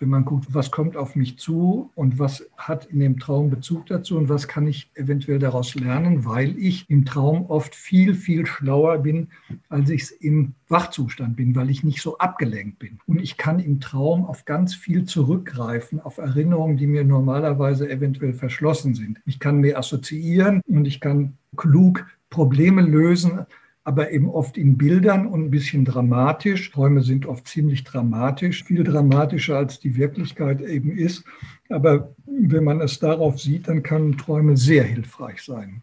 [0.00, 3.86] wenn man guckt, was kommt auf mich zu und was hat in dem Traum Bezug
[3.86, 8.44] dazu und was kann ich eventuell daraus lernen, weil ich im Traum oft viel, viel
[8.46, 9.28] schlauer bin,
[9.68, 12.98] als ich es im Wachzustand bin, weil ich nicht so abgelenkt bin.
[13.06, 18.32] Und ich kann im Traum auf ganz viel zurückgreifen, auf Erinnerungen, die mir normalerweise eventuell
[18.32, 19.20] verschlossen sind.
[19.26, 23.46] Ich kann mehr assoziieren und ich kann klug Probleme lösen,
[23.84, 26.70] aber eben oft in Bildern und ein bisschen dramatisch.
[26.70, 31.24] Träume sind oft ziemlich dramatisch, viel dramatischer als die Wirklichkeit eben ist.
[31.68, 35.82] Aber wenn man es darauf sieht, dann können Träume sehr hilfreich sein.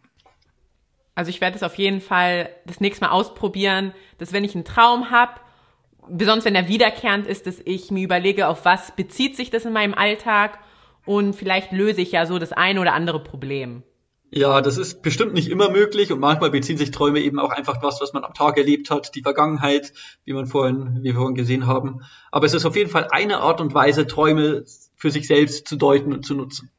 [1.14, 4.64] Also ich werde es auf jeden Fall das nächste Mal ausprobieren, dass wenn ich einen
[4.64, 5.40] Traum habe,
[6.08, 9.72] besonders wenn er wiederkehrend ist, dass ich mir überlege, auf was bezieht sich das in
[9.72, 10.58] meinem Alltag
[11.04, 13.84] und vielleicht löse ich ja so das eine oder andere Problem.
[14.34, 17.82] Ja, das ist bestimmt nicht immer möglich und manchmal beziehen sich Träume eben auch einfach
[17.82, 19.92] was, was man am Tag erlebt hat, die Vergangenheit,
[20.24, 22.00] wie man vorhin, wie wir vorhin gesehen haben.
[22.30, 24.64] Aber es ist auf jeden Fall eine Art und Weise, Träume
[24.96, 26.70] für sich selbst zu deuten und zu nutzen.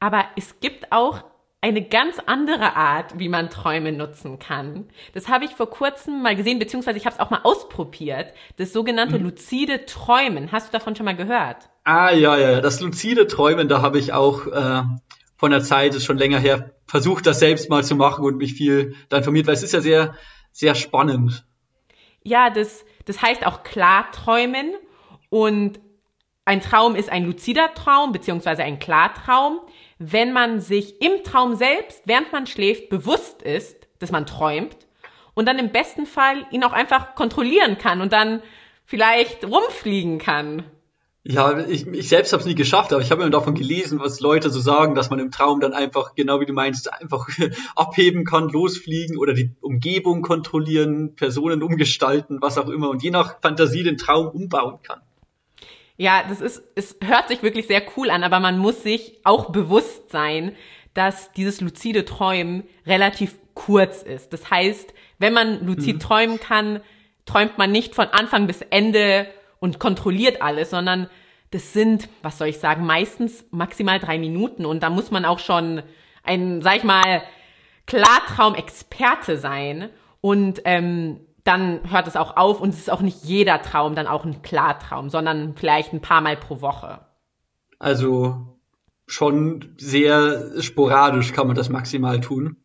[0.00, 1.24] Aber es gibt auch
[1.62, 4.84] eine ganz andere Art, wie man Träume nutzen kann.
[5.14, 8.34] Das habe ich vor kurzem mal gesehen, beziehungsweise ich habe es auch mal ausprobiert.
[8.58, 9.24] Das sogenannte mhm.
[9.24, 10.52] luzide Träumen.
[10.52, 11.70] Hast du davon schon mal gehört?
[11.84, 14.82] Ah ja, ja, das luzide Träumen, da habe ich auch äh,
[15.40, 18.52] von der Zeit, ist schon länger her, versucht das selbst mal zu machen und mich
[18.52, 20.14] viel da informiert, weil es ist ja sehr,
[20.52, 21.46] sehr spannend.
[22.22, 24.74] Ja, das, das heißt auch Klarträumen
[25.30, 25.80] und
[26.44, 29.60] ein Traum ist ein luzider Traum beziehungsweise ein Klartraum,
[29.98, 34.76] wenn man sich im Traum selbst, während man schläft, bewusst ist, dass man träumt
[35.32, 38.42] und dann im besten Fall ihn auch einfach kontrollieren kann und dann
[38.84, 40.64] vielleicht rumfliegen kann.
[41.22, 44.20] Ja, ich, ich selbst habe es nie geschafft, aber ich habe immer davon gelesen, was
[44.20, 47.28] Leute so sagen, dass man im Traum dann einfach, genau wie du meinst, einfach
[47.76, 53.40] abheben kann, losfliegen oder die Umgebung kontrollieren, Personen umgestalten, was auch immer und je nach
[53.42, 55.02] Fantasie den Traum umbauen kann.
[55.98, 59.50] Ja, das ist, es hört sich wirklich sehr cool an, aber man muss sich auch
[59.50, 60.52] bewusst sein,
[60.94, 64.32] dass dieses luzide Träumen relativ kurz ist.
[64.32, 66.00] Das heißt, wenn man luzid mhm.
[66.00, 66.80] träumen kann,
[67.26, 69.26] träumt man nicht von Anfang bis Ende
[69.60, 71.08] und kontrolliert alles, sondern
[71.52, 75.38] das sind, was soll ich sagen, meistens maximal drei Minuten und da muss man auch
[75.38, 75.82] schon
[76.24, 77.22] ein, sag ich mal,
[77.86, 83.62] Klartraumexperte sein und ähm, dann hört es auch auf und es ist auch nicht jeder
[83.62, 87.00] Traum dann auch ein Klartraum, sondern vielleicht ein paar Mal pro Woche.
[87.78, 88.58] Also
[89.06, 92.56] schon sehr sporadisch kann man das maximal tun.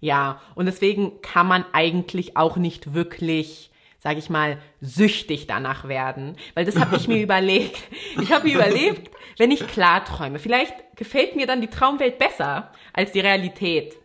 [0.00, 3.67] Ja, und deswegen kann man eigentlich auch nicht wirklich
[3.98, 6.36] sage ich mal, süchtig danach werden.
[6.54, 7.82] Weil das habe ich mir überlegt.
[8.20, 12.70] Ich habe mir überlegt, wenn ich klar träume, vielleicht gefällt mir dann die Traumwelt besser
[12.92, 13.96] als die Realität.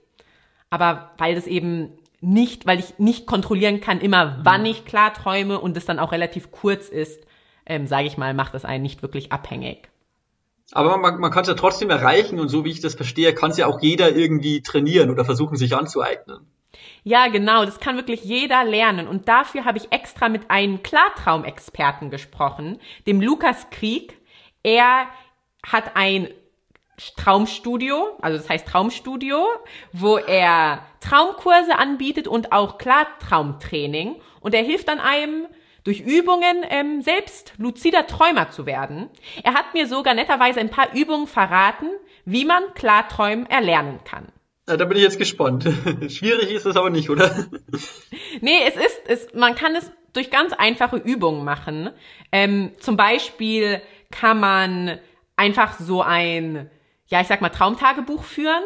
[0.70, 5.60] Aber weil das eben nicht, weil ich nicht kontrollieren kann, immer wann ich klar träume
[5.60, 7.22] und es dann auch relativ kurz ist,
[7.66, 9.90] ähm, sage ich mal, macht das einen nicht wirklich abhängig.
[10.72, 13.52] Aber man, man kann es ja trotzdem erreichen und so wie ich das verstehe, kann
[13.52, 16.48] es ja auch jeder irgendwie trainieren oder versuchen, sich anzueignen.
[17.04, 19.08] Ja, genau, das kann wirklich jeder lernen.
[19.08, 24.18] Und dafür habe ich extra mit einem Klartraumexperten gesprochen, dem Lukas Krieg.
[24.64, 25.08] Er
[25.66, 26.30] hat ein
[27.18, 29.46] Traumstudio, also das heißt Traumstudio,
[29.92, 34.22] wo er Traumkurse anbietet und auch Klartraumtraining.
[34.40, 35.48] Und er hilft dann einem,
[35.84, 39.10] durch Übungen ähm, selbst luzider Träumer zu werden.
[39.44, 41.90] Er hat mir sogar netterweise ein paar Übungen verraten,
[42.26, 44.32] wie man Klarträumen erlernen kann.
[44.68, 45.64] Ja, da bin ich jetzt gespannt.
[46.08, 47.48] Schwierig ist es aber nicht, oder?
[48.40, 51.90] Nee, es ist, es, man kann es durch ganz einfache Übungen machen.
[52.32, 55.00] Ähm, zum Beispiel kann man
[55.36, 56.70] einfach so ein,
[57.08, 58.64] ja, ich sag mal, Traumtagebuch führen.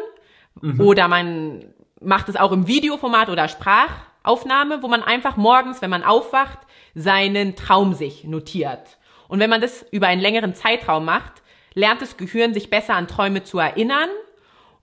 [0.60, 0.80] Mhm.
[0.80, 6.04] Oder man macht es auch im Videoformat oder Sprachaufnahme, wo man einfach morgens, wenn man
[6.04, 6.58] aufwacht,
[6.94, 8.98] seinen Traum sich notiert.
[9.26, 11.42] Und wenn man das über einen längeren Zeitraum macht,
[11.74, 14.08] lernt das Gehirn sich besser an Träume zu erinnern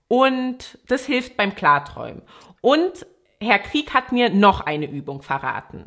[0.08, 2.22] und das hilft beim Klarträumen.
[2.60, 3.06] Und
[3.40, 5.86] Herr Krieg hat mir noch eine Übung verraten.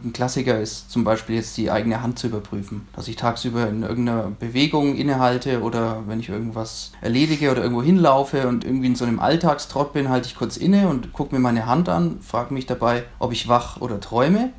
[0.00, 2.86] Ein Klassiker ist zum Beispiel jetzt die eigene Hand zu überprüfen.
[2.94, 8.46] Dass ich tagsüber in irgendeiner Bewegung innehalte oder wenn ich irgendwas erledige oder irgendwo hinlaufe
[8.46, 11.66] und irgendwie in so einem Alltagstrott bin, halte ich kurz inne und gucke mir meine
[11.66, 14.52] Hand an, frage mich dabei, ob ich wach oder träume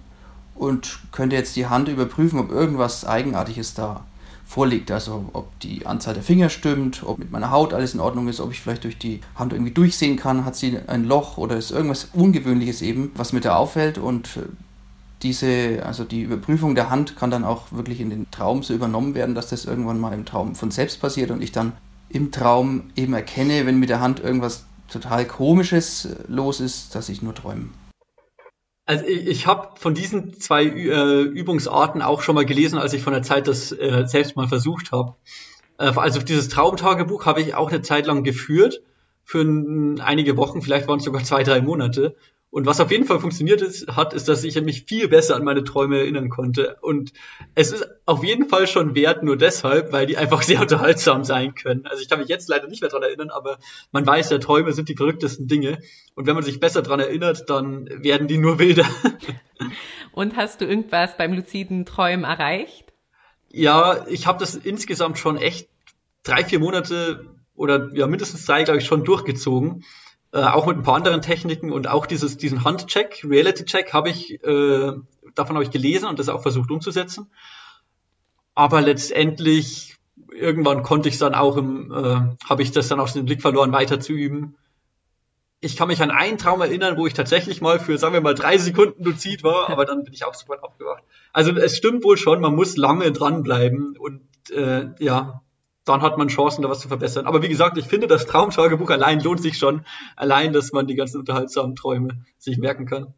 [0.55, 4.03] und könnte jetzt die Hand überprüfen, ob irgendwas Eigenartiges da
[4.49, 4.89] vorliegt.
[4.89, 8.39] Also ob die Anzahl der Finger stimmt, ob mit meiner Haut alles in Ordnung ist,
[8.39, 11.69] ob ich vielleicht durch die Hand irgendwie durchsehen kann, hat sie ein Loch oder ist
[11.69, 14.41] irgendwas Ungewöhnliches eben, was mir da auffällt und äh,
[15.21, 19.13] diese, also die Überprüfung der Hand kann dann auch wirklich in den Traum so übernommen
[19.13, 21.73] werden, dass das irgendwann mal im Traum von selbst passiert und ich dann
[22.09, 27.09] im Traum eben erkenne, wenn mit der Hand irgendwas total Komisches äh, los ist, dass
[27.09, 27.69] ich nur träume.
[28.89, 33.03] Also ich, ich habe von diesen zwei äh, Übungsarten auch schon mal gelesen, als ich
[33.03, 35.13] von der Zeit das äh, selbst mal versucht habe.
[35.77, 38.81] Äh, also dieses Traumtagebuch habe ich auch eine Zeit lang geführt,
[39.23, 42.15] für ein, einige Wochen, vielleicht waren es sogar zwei, drei Monate.
[42.51, 45.43] Und was auf jeden Fall funktioniert ist, hat, ist, dass ich mich viel besser an
[45.43, 46.77] meine Träume erinnern konnte.
[46.81, 47.13] Und
[47.53, 51.53] es ist auf jeden Fall schon wert, nur deshalb, weil die einfach sehr unterhaltsam sein
[51.53, 51.85] können.
[51.85, 53.59] Also ich kann mich jetzt leider nicht mehr dran erinnern, aber
[53.91, 55.79] man weiß ja, Träume sind die verrücktesten Dinge.
[56.15, 58.85] Und wenn man sich besser dran erinnert, dann werden die nur wilder.
[60.11, 62.91] Und hast du irgendwas beim luziden Träumen erreicht?
[63.49, 65.69] Ja, ich habe das insgesamt schon echt
[66.23, 69.83] drei, vier Monate oder ja mindestens drei, glaube ich, schon durchgezogen.
[70.31, 74.43] Äh, auch mit ein paar anderen Techniken und auch dieses, diesen Handcheck, Reality-Check habe ich,
[74.43, 74.93] äh,
[75.33, 77.31] davon habe ich gelesen und das auch versucht umzusetzen.
[78.53, 79.97] Aber letztendlich,
[80.31, 83.71] irgendwann konnte ich dann auch im, äh, habe ich das dann aus dem Blick verloren,
[83.71, 84.55] weiter zu üben.
[85.61, 88.35] Ich kann mich an einen Traum erinnern, wo ich tatsächlich mal für, sagen wir mal,
[88.35, 91.03] drei Sekunden luzid war, aber dann bin ich auch sofort aufgewacht.
[91.33, 95.41] Also es stimmt wohl schon, man muss lange dranbleiben und äh, ja,
[95.89, 97.25] dann hat man Chancen, da was zu verbessern.
[97.25, 99.85] Aber wie gesagt, ich finde, das Traumtagebuch allein lohnt sich schon.
[100.15, 103.13] Allein, dass man die ganzen unterhaltsamen Träume sich merken kann.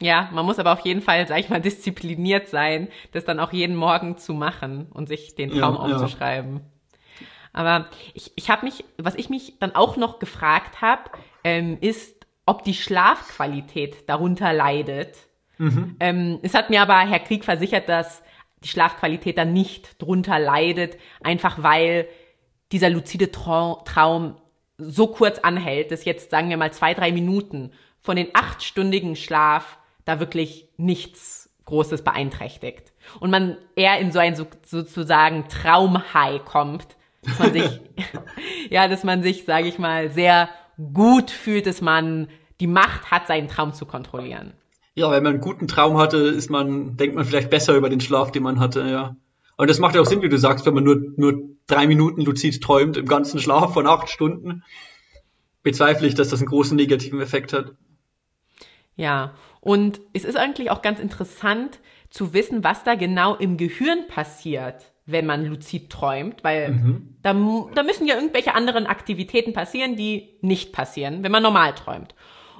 [0.00, 3.52] Ja, man muss aber auf jeden Fall, sag ich mal, diszipliniert sein, das dann auch
[3.52, 6.54] jeden Morgen zu machen und sich den Traum ja, aufzuschreiben.
[6.54, 7.26] Ja.
[7.52, 11.04] Aber ich, ich habe mich, was ich mich dann auch noch gefragt habe,
[11.44, 15.16] ähm, ist, ob die Schlafqualität darunter leidet.
[15.58, 15.96] Mhm.
[16.00, 18.22] Ähm, es hat mir aber Herr Krieg versichert, dass
[18.64, 22.08] die Schlafqualität dann nicht drunter leidet, einfach weil
[22.72, 24.36] dieser luzide Traum
[24.78, 29.78] so kurz anhält, dass jetzt, sagen wir mal, zwei, drei Minuten von den achtstündigen Schlaf
[30.04, 32.92] da wirklich nichts Großes beeinträchtigt.
[33.20, 37.80] Und man eher in so ein so, sozusagen Traumhigh kommt, dass man sich,
[38.70, 40.48] ja, dass man sich, sage ich mal, sehr
[40.92, 42.28] gut fühlt, dass man
[42.60, 44.54] die Macht hat, seinen Traum zu kontrollieren.
[44.94, 48.00] Ja, wenn man einen guten Traum hatte, ist man, denkt man vielleicht besser über den
[48.00, 49.16] Schlaf, den man hatte, ja.
[49.56, 52.22] Und das macht ja auch Sinn, wie du sagst, wenn man nur, nur drei Minuten
[52.22, 54.62] luzid träumt im ganzen Schlaf von acht Stunden,
[55.62, 57.72] bezweifle ich, dass das einen großen negativen Effekt hat.
[58.96, 61.80] Ja, und es ist eigentlich auch ganz interessant
[62.10, 67.16] zu wissen, was da genau im Gehirn passiert, wenn man luzid träumt, weil mhm.
[67.22, 67.32] da,
[67.74, 72.14] da müssen ja irgendwelche anderen Aktivitäten passieren, die nicht passieren, wenn man normal träumt.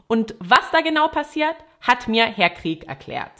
[0.07, 3.33] Und was da genau passiert, hat mir Herr Krieg erklärt.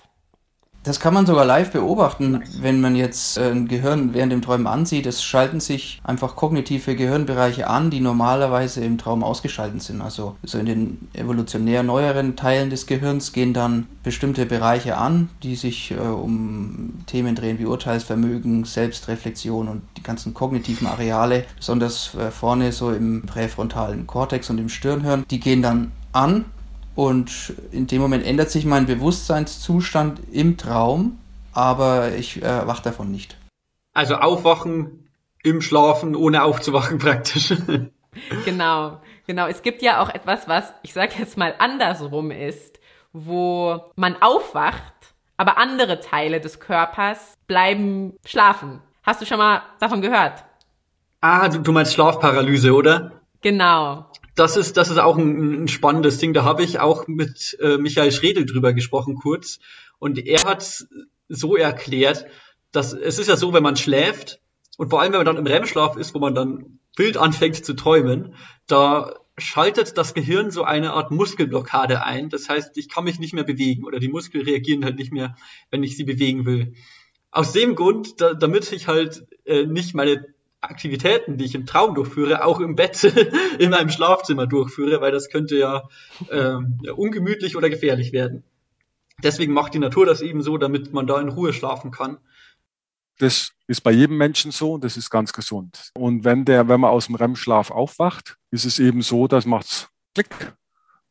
[0.85, 4.67] Das kann man sogar live beobachten, wenn man jetzt äh, ein Gehirn während dem Träumen
[4.67, 5.07] ansieht.
[5.07, 10.03] Es schalten sich einfach kognitive Gehirnbereiche an, die normalerweise im Traum ausgeschaltet sind.
[10.03, 15.57] Also so in den evolutionär neueren Teilen des Gehirns gehen dann bestimmte Bereiche an, die
[15.57, 22.31] sich äh, um Themen drehen wie Urteilsvermögen, Selbstreflexion und die ganzen kognitiven Areale, besonders äh,
[22.31, 25.25] vorne so im präfrontalen Kortex und im Stirnhirn.
[25.31, 26.45] Die gehen dann an
[26.95, 31.19] und in dem Moment ändert sich mein Bewusstseinszustand im Traum,
[31.53, 33.37] aber ich äh, wach davon nicht.
[33.93, 35.09] Also aufwachen
[35.43, 37.55] im Schlafen, ohne aufzuwachen praktisch.
[38.45, 39.47] genau, genau.
[39.47, 42.79] Es gibt ja auch etwas, was, ich sag jetzt mal, andersrum ist,
[43.13, 44.95] wo man aufwacht,
[45.37, 48.81] aber andere Teile des Körpers bleiben schlafen.
[49.03, 50.45] Hast du schon mal davon gehört?
[51.21, 53.13] Ah, du, du meinst Schlafparalyse, oder?
[53.43, 56.33] Genau das ist, das ist auch ein, ein spannendes Ding.
[56.33, 59.61] Da habe ich auch mit äh, Michael Schredel drüber gesprochen kurz.
[59.99, 60.87] Und er hat
[61.29, 62.27] so erklärt,
[62.73, 64.41] dass es ist ja so, wenn man schläft
[64.77, 67.75] und vor allem, wenn man dann im REM-Schlaf ist, wo man dann wild anfängt zu
[67.75, 68.35] träumen,
[68.67, 72.29] da schaltet das Gehirn so eine Art Muskelblockade ein.
[72.29, 75.37] Das heißt, ich kann mich nicht mehr bewegen oder die Muskeln reagieren halt nicht mehr,
[75.71, 76.75] wenn ich sie bewegen will.
[77.31, 80.34] Aus dem Grund, da, damit ich halt äh, nicht meine
[80.65, 83.05] Aktivitäten, die ich im Traum durchführe, auch im Bett
[83.59, 85.89] in meinem Schlafzimmer durchführe, weil das könnte ja,
[86.31, 88.45] ähm, ungemütlich oder gefährlich werden.
[89.23, 92.19] Deswegen macht die Natur das eben so, damit man da in Ruhe schlafen kann.
[93.19, 95.93] Das ist bei jedem Menschen so und das ist ganz gesund.
[95.95, 99.89] Und wenn der, wenn man aus dem REM-Schlaf aufwacht, ist es eben so, dass macht's
[100.15, 100.55] Klick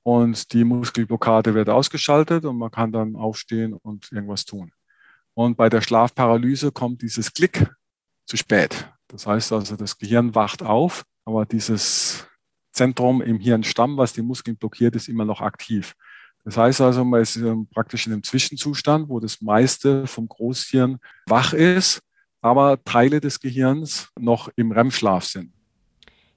[0.04, 4.74] und die Muskelblockade wird ausgeschaltet und man kann dann aufstehen und irgendwas tun.
[5.34, 7.68] Und bei der Schlafparalyse kommt dieses Klick
[8.26, 8.93] zu spät.
[9.14, 12.28] Das heißt also, das Gehirn wacht auf, aber dieses
[12.72, 15.94] Zentrum im Hirnstamm, was die Muskeln blockiert, ist immer noch aktiv.
[16.44, 17.40] Das heißt also, man ist
[17.72, 20.98] praktisch in einem Zwischenzustand, wo das meiste vom Großhirn
[21.28, 22.02] wach ist,
[22.42, 25.54] aber Teile des Gehirns noch im REM-Schlaf sind.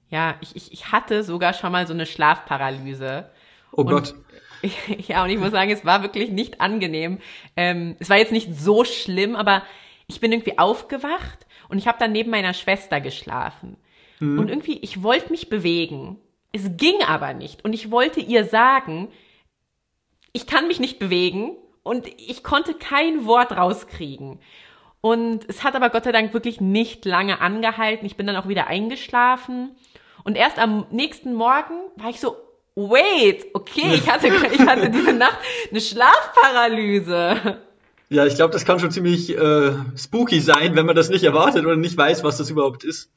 [0.09, 3.31] Ja, ich, ich, ich hatte sogar schon mal so eine Schlafparalyse.
[3.71, 4.15] Oh und, Gott.
[5.07, 7.19] Ja, und ich muss sagen, es war wirklich nicht angenehm.
[7.55, 9.61] Ähm, es war jetzt nicht so schlimm, aber
[10.07, 13.77] ich bin irgendwie aufgewacht und ich habe dann neben meiner Schwester geschlafen.
[14.19, 14.39] Mhm.
[14.39, 16.17] Und irgendwie, ich wollte mich bewegen.
[16.51, 17.63] Es ging aber nicht.
[17.65, 19.09] Und ich wollte ihr sagen,
[20.33, 24.39] ich kann mich nicht bewegen und ich konnte kein Wort rauskriegen.
[25.01, 28.05] Und es hat aber Gott sei Dank wirklich nicht lange angehalten.
[28.05, 29.75] Ich bin dann auch wieder eingeschlafen.
[30.23, 32.35] Und erst am nächsten Morgen war ich so,
[32.75, 35.37] wait, okay, ich hatte, ich hatte diese Nacht
[35.69, 37.61] eine Schlafparalyse.
[38.09, 41.65] Ja, ich glaube, das kann schon ziemlich äh, spooky sein, wenn man das nicht erwartet
[41.65, 43.11] oder nicht weiß, was das überhaupt ist.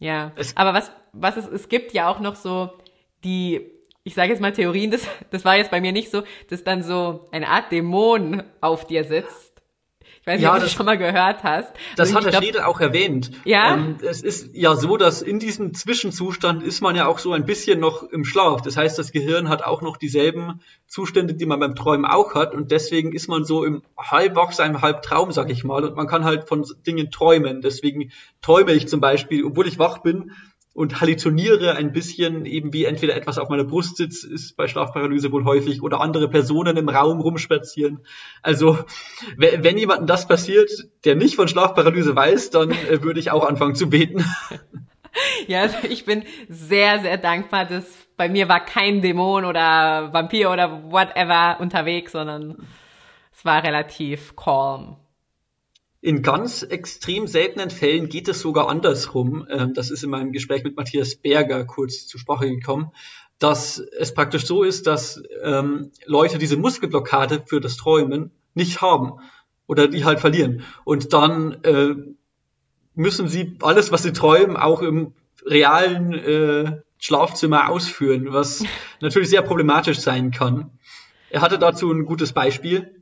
[0.00, 2.70] Ja, es aber was, was es, es gibt ja auch noch so
[3.24, 3.70] die,
[4.02, 6.82] ich sage jetzt mal Theorien, das, das war jetzt bei mir nicht so, dass dann
[6.82, 9.47] so eine Art Dämon auf dir sitzt
[10.28, 11.72] weiß nicht, ja, ob du das schon mal gehört hast.
[11.96, 13.30] Das hat der Schädel auch erwähnt.
[13.44, 13.74] Ja.
[13.74, 17.44] Ähm, es ist ja so, dass in diesem Zwischenzustand ist man ja auch so ein
[17.44, 18.62] bisschen noch im Schlaf.
[18.62, 22.54] Das heißt, das Gehirn hat auch noch dieselben Zustände, die man beim Träumen auch hat.
[22.54, 25.84] Und deswegen ist man so im Halbwachsein, Halbtraum, sag ich mal.
[25.84, 27.60] Und man kann halt von Dingen träumen.
[27.60, 28.12] Deswegen
[28.42, 30.32] träume ich zum Beispiel, obwohl ich wach bin,
[30.78, 35.32] und halluziniere ein bisschen, eben wie entweder etwas auf meiner Brust sitzt, ist bei Schlafparalyse
[35.32, 38.06] wohl häufig, oder andere Personen im Raum rumspazieren.
[38.42, 38.78] Also,
[39.36, 40.70] wenn jemandem das passiert,
[41.04, 44.24] der nicht von Schlafparalyse weiß, dann äh, würde ich auch anfangen zu beten.
[45.48, 47.84] Ja, also ich bin sehr, sehr dankbar, dass
[48.16, 52.56] bei mir war kein Dämon oder Vampir oder whatever unterwegs, sondern
[53.34, 54.96] es war relativ calm.
[56.00, 59.46] In ganz extrem seltenen Fällen geht es sogar andersrum.
[59.50, 62.92] Ähm, das ist in meinem Gespräch mit Matthias Berger kurz zur Sprache gekommen,
[63.38, 69.14] dass es praktisch so ist, dass ähm, Leute diese Muskelblockade für das Träumen nicht haben
[69.66, 70.62] oder die halt verlieren.
[70.84, 71.94] Und dann äh,
[72.94, 78.64] müssen sie alles, was sie träumen, auch im realen äh, Schlafzimmer ausführen, was
[79.00, 80.70] natürlich sehr problematisch sein kann.
[81.30, 82.97] Er hatte dazu ein gutes Beispiel.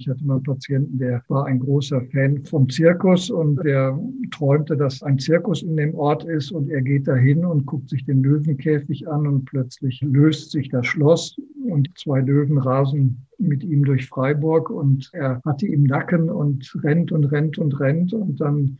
[0.00, 3.98] Ich hatte mal einen Patienten, der war ein großer Fan vom Zirkus und der
[4.30, 8.04] träumte, dass ein Zirkus in dem Ort ist und er geht dahin und guckt sich
[8.04, 11.36] den Löwenkäfig an und plötzlich löst sich das Schloss
[11.68, 16.72] und zwei Löwen rasen mit ihm durch Freiburg und er hat die im Nacken und
[16.84, 18.78] rennt und rennt und rennt und dann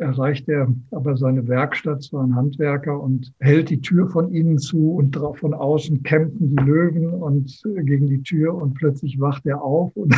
[0.00, 4.94] erreicht er aber seine Werkstatt, zwar ein Handwerker, und hält die Tür von innen zu
[4.94, 9.96] und von außen kämpfen die Löwen und gegen die Tür und plötzlich wacht er auf
[9.96, 10.12] und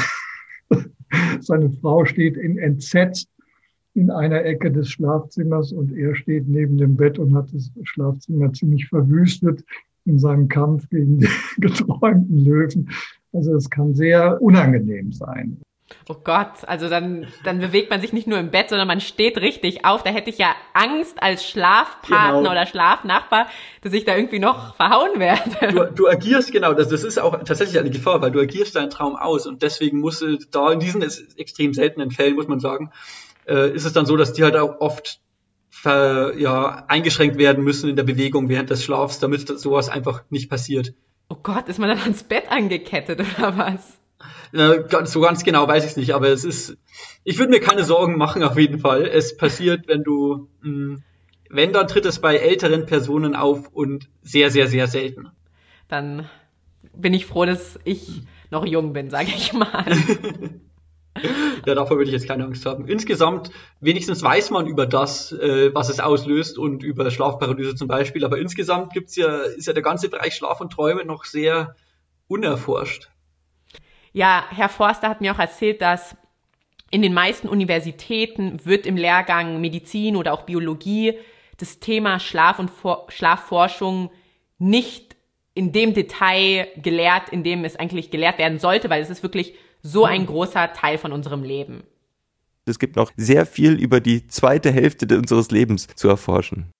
[1.40, 3.28] seine Frau steht in entsetzt
[3.94, 8.52] in einer Ecke des Schlafzimmers und er steht neben dem Bett und hat das Schlafzimmer
[8.52, 9.64] ziemlich verwüstet
[10.04, 12.90] in seinem Kampf gegen die geträumten Löwen.
[13.32, 15.58] Also es kann sehr unangenehm sein.
[16.08, 19.38] Oh Gott, also dann, dann bewegt man sich nicht nur im Bett, sondern man steht
[19.38, 20.02] richtig auf.
[20.02, 22.50] Da hätte ich ja Angst als Schlafpartner genau.
[22.50, 23.48] oder Schlafnachbar,
[23.82, 25.72] dass ich da irgendwie noch verhauen werde.
[25.72, 28.90] Du, du agierst, genau, das, das ist auch tatsächlich eine Gefahr, weil du agierst deinen
[28.90, 31.02] Traum aus und deswegen muss da in diesen
[31.36, 32.90] extrem seltenen Fällen, muss man sagen,
[33.46, 35.20] äh, ist es dann so, dass die halt auch oft
[35.70, 40.50] ver, ja, eingeschränkt werden müssen in der Bewegung während des Schlafs, damit sowas einfach nicht
[40.50, 40.94] passiert.
[41.28, 43.97] Oh Gott, ist man dann ans Bett angekettet oder was?
[45.04, 46.76] So ganz genau weiß ich es nicht, aber es ist,
[47.24, 49.06] ich würde mir keine Sorgen machen auf jeden Fall.
[49.06, 51.02] Es passiert, wenn du, hm,
[51.50, 55.30] wenn, dann tritt es bei älteren Personen auf und sehr, sehr, sehr selten.
[55.88, 56.28] Dann
[56.94, 59.86] bin ich froh, dass ich noch jung bin, sage ich mal.
[61.66, 62.86] ja, davor würde ich jetzt keine Angst haben.
[62.86, 63.50] Insgesamt,
[63.80, 68.38] wenigstens weiß man über das, äh, was es auslöst und über Schlafparalyse zum Beispiel, aber
[68.38, 71.76] insgesamt gibt's ja, ist ja der ganze Bereich Schlaf und Träume noch sehr
[72.26, 73.10] unerforscht.
[74.12, 76.16] Ja, Herr Forster hat mir auch erzählt, dass
[76.90, 81.14] in den meisten Universitäten wird im Lehrgang Medizin oder auch Biologie
[81.58, 84.10] das Thema Schlaf und For Schlafforschung
[84.58, 85.16] nicht
[85.54, 89.54] in dem Detail gelehrt, in dem es eigentlich gelehrt werden sollte, weil es ist wirklich
[89.82, 91.82] so ein großer Teil von unserem Leben.
[92.64, 96.70] Es gibt noch sehr viel über die zweite Hälfte unseres Lebens zu erforschen.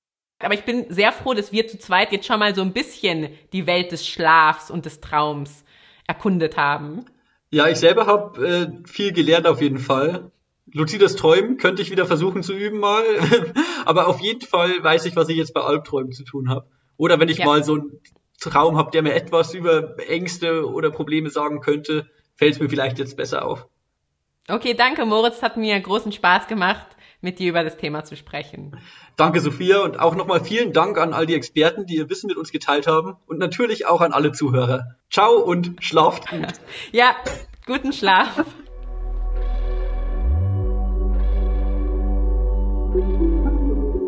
[0.40, 3.28] Aber ich bin sehr froh, dass wir zu zweit jetzt schon mal so ein bisschen
[3.52, 5.64] die Welt des Schlafs und des Traums
[6.06, 7.04] erkundet haben.
[7.51, 10.30] Ja, ich selber habe äh, viel gelernt auf jeden Fall.
[10.70, 13.03] Luzides Träumen könnte ich wieder versuchen zu üben mal.
[13.86, 16.66] Aber auf jeden Fall weiß ich, was ich jetzt bei Albträumen zu tun habe.
[16.99, 17.46] Oder wenn ich ja.
[17.46, 18.01] mal so einen
[18.38, 22.99] Traum habe, der mir etwas über Ängste oder Probleme sagen könnte, fällt es mir vielleicht
[22.99, 23.66] jetzt besser auf.
[24.49, 26.86] Okay, danke Moritz, hat mir großen Spaß gemacht
[27.20, 28.76] mit dir über das Thema zu sprechen.
[29.16, 32.36] Danke, Sophia, und auch nochmal vielen Dank an all die Experten, die ihr Wissen mit
[32.36, 34.96] uns geteilt haben und natürlich auch an alle Zuhörer.
[35.10, 36.46] Ciao und schlaft gut.
[36.92, 37.16] ja,
[37.66, 38.44] guten Schlaf.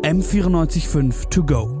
[0.03, 1.80] M945 to go.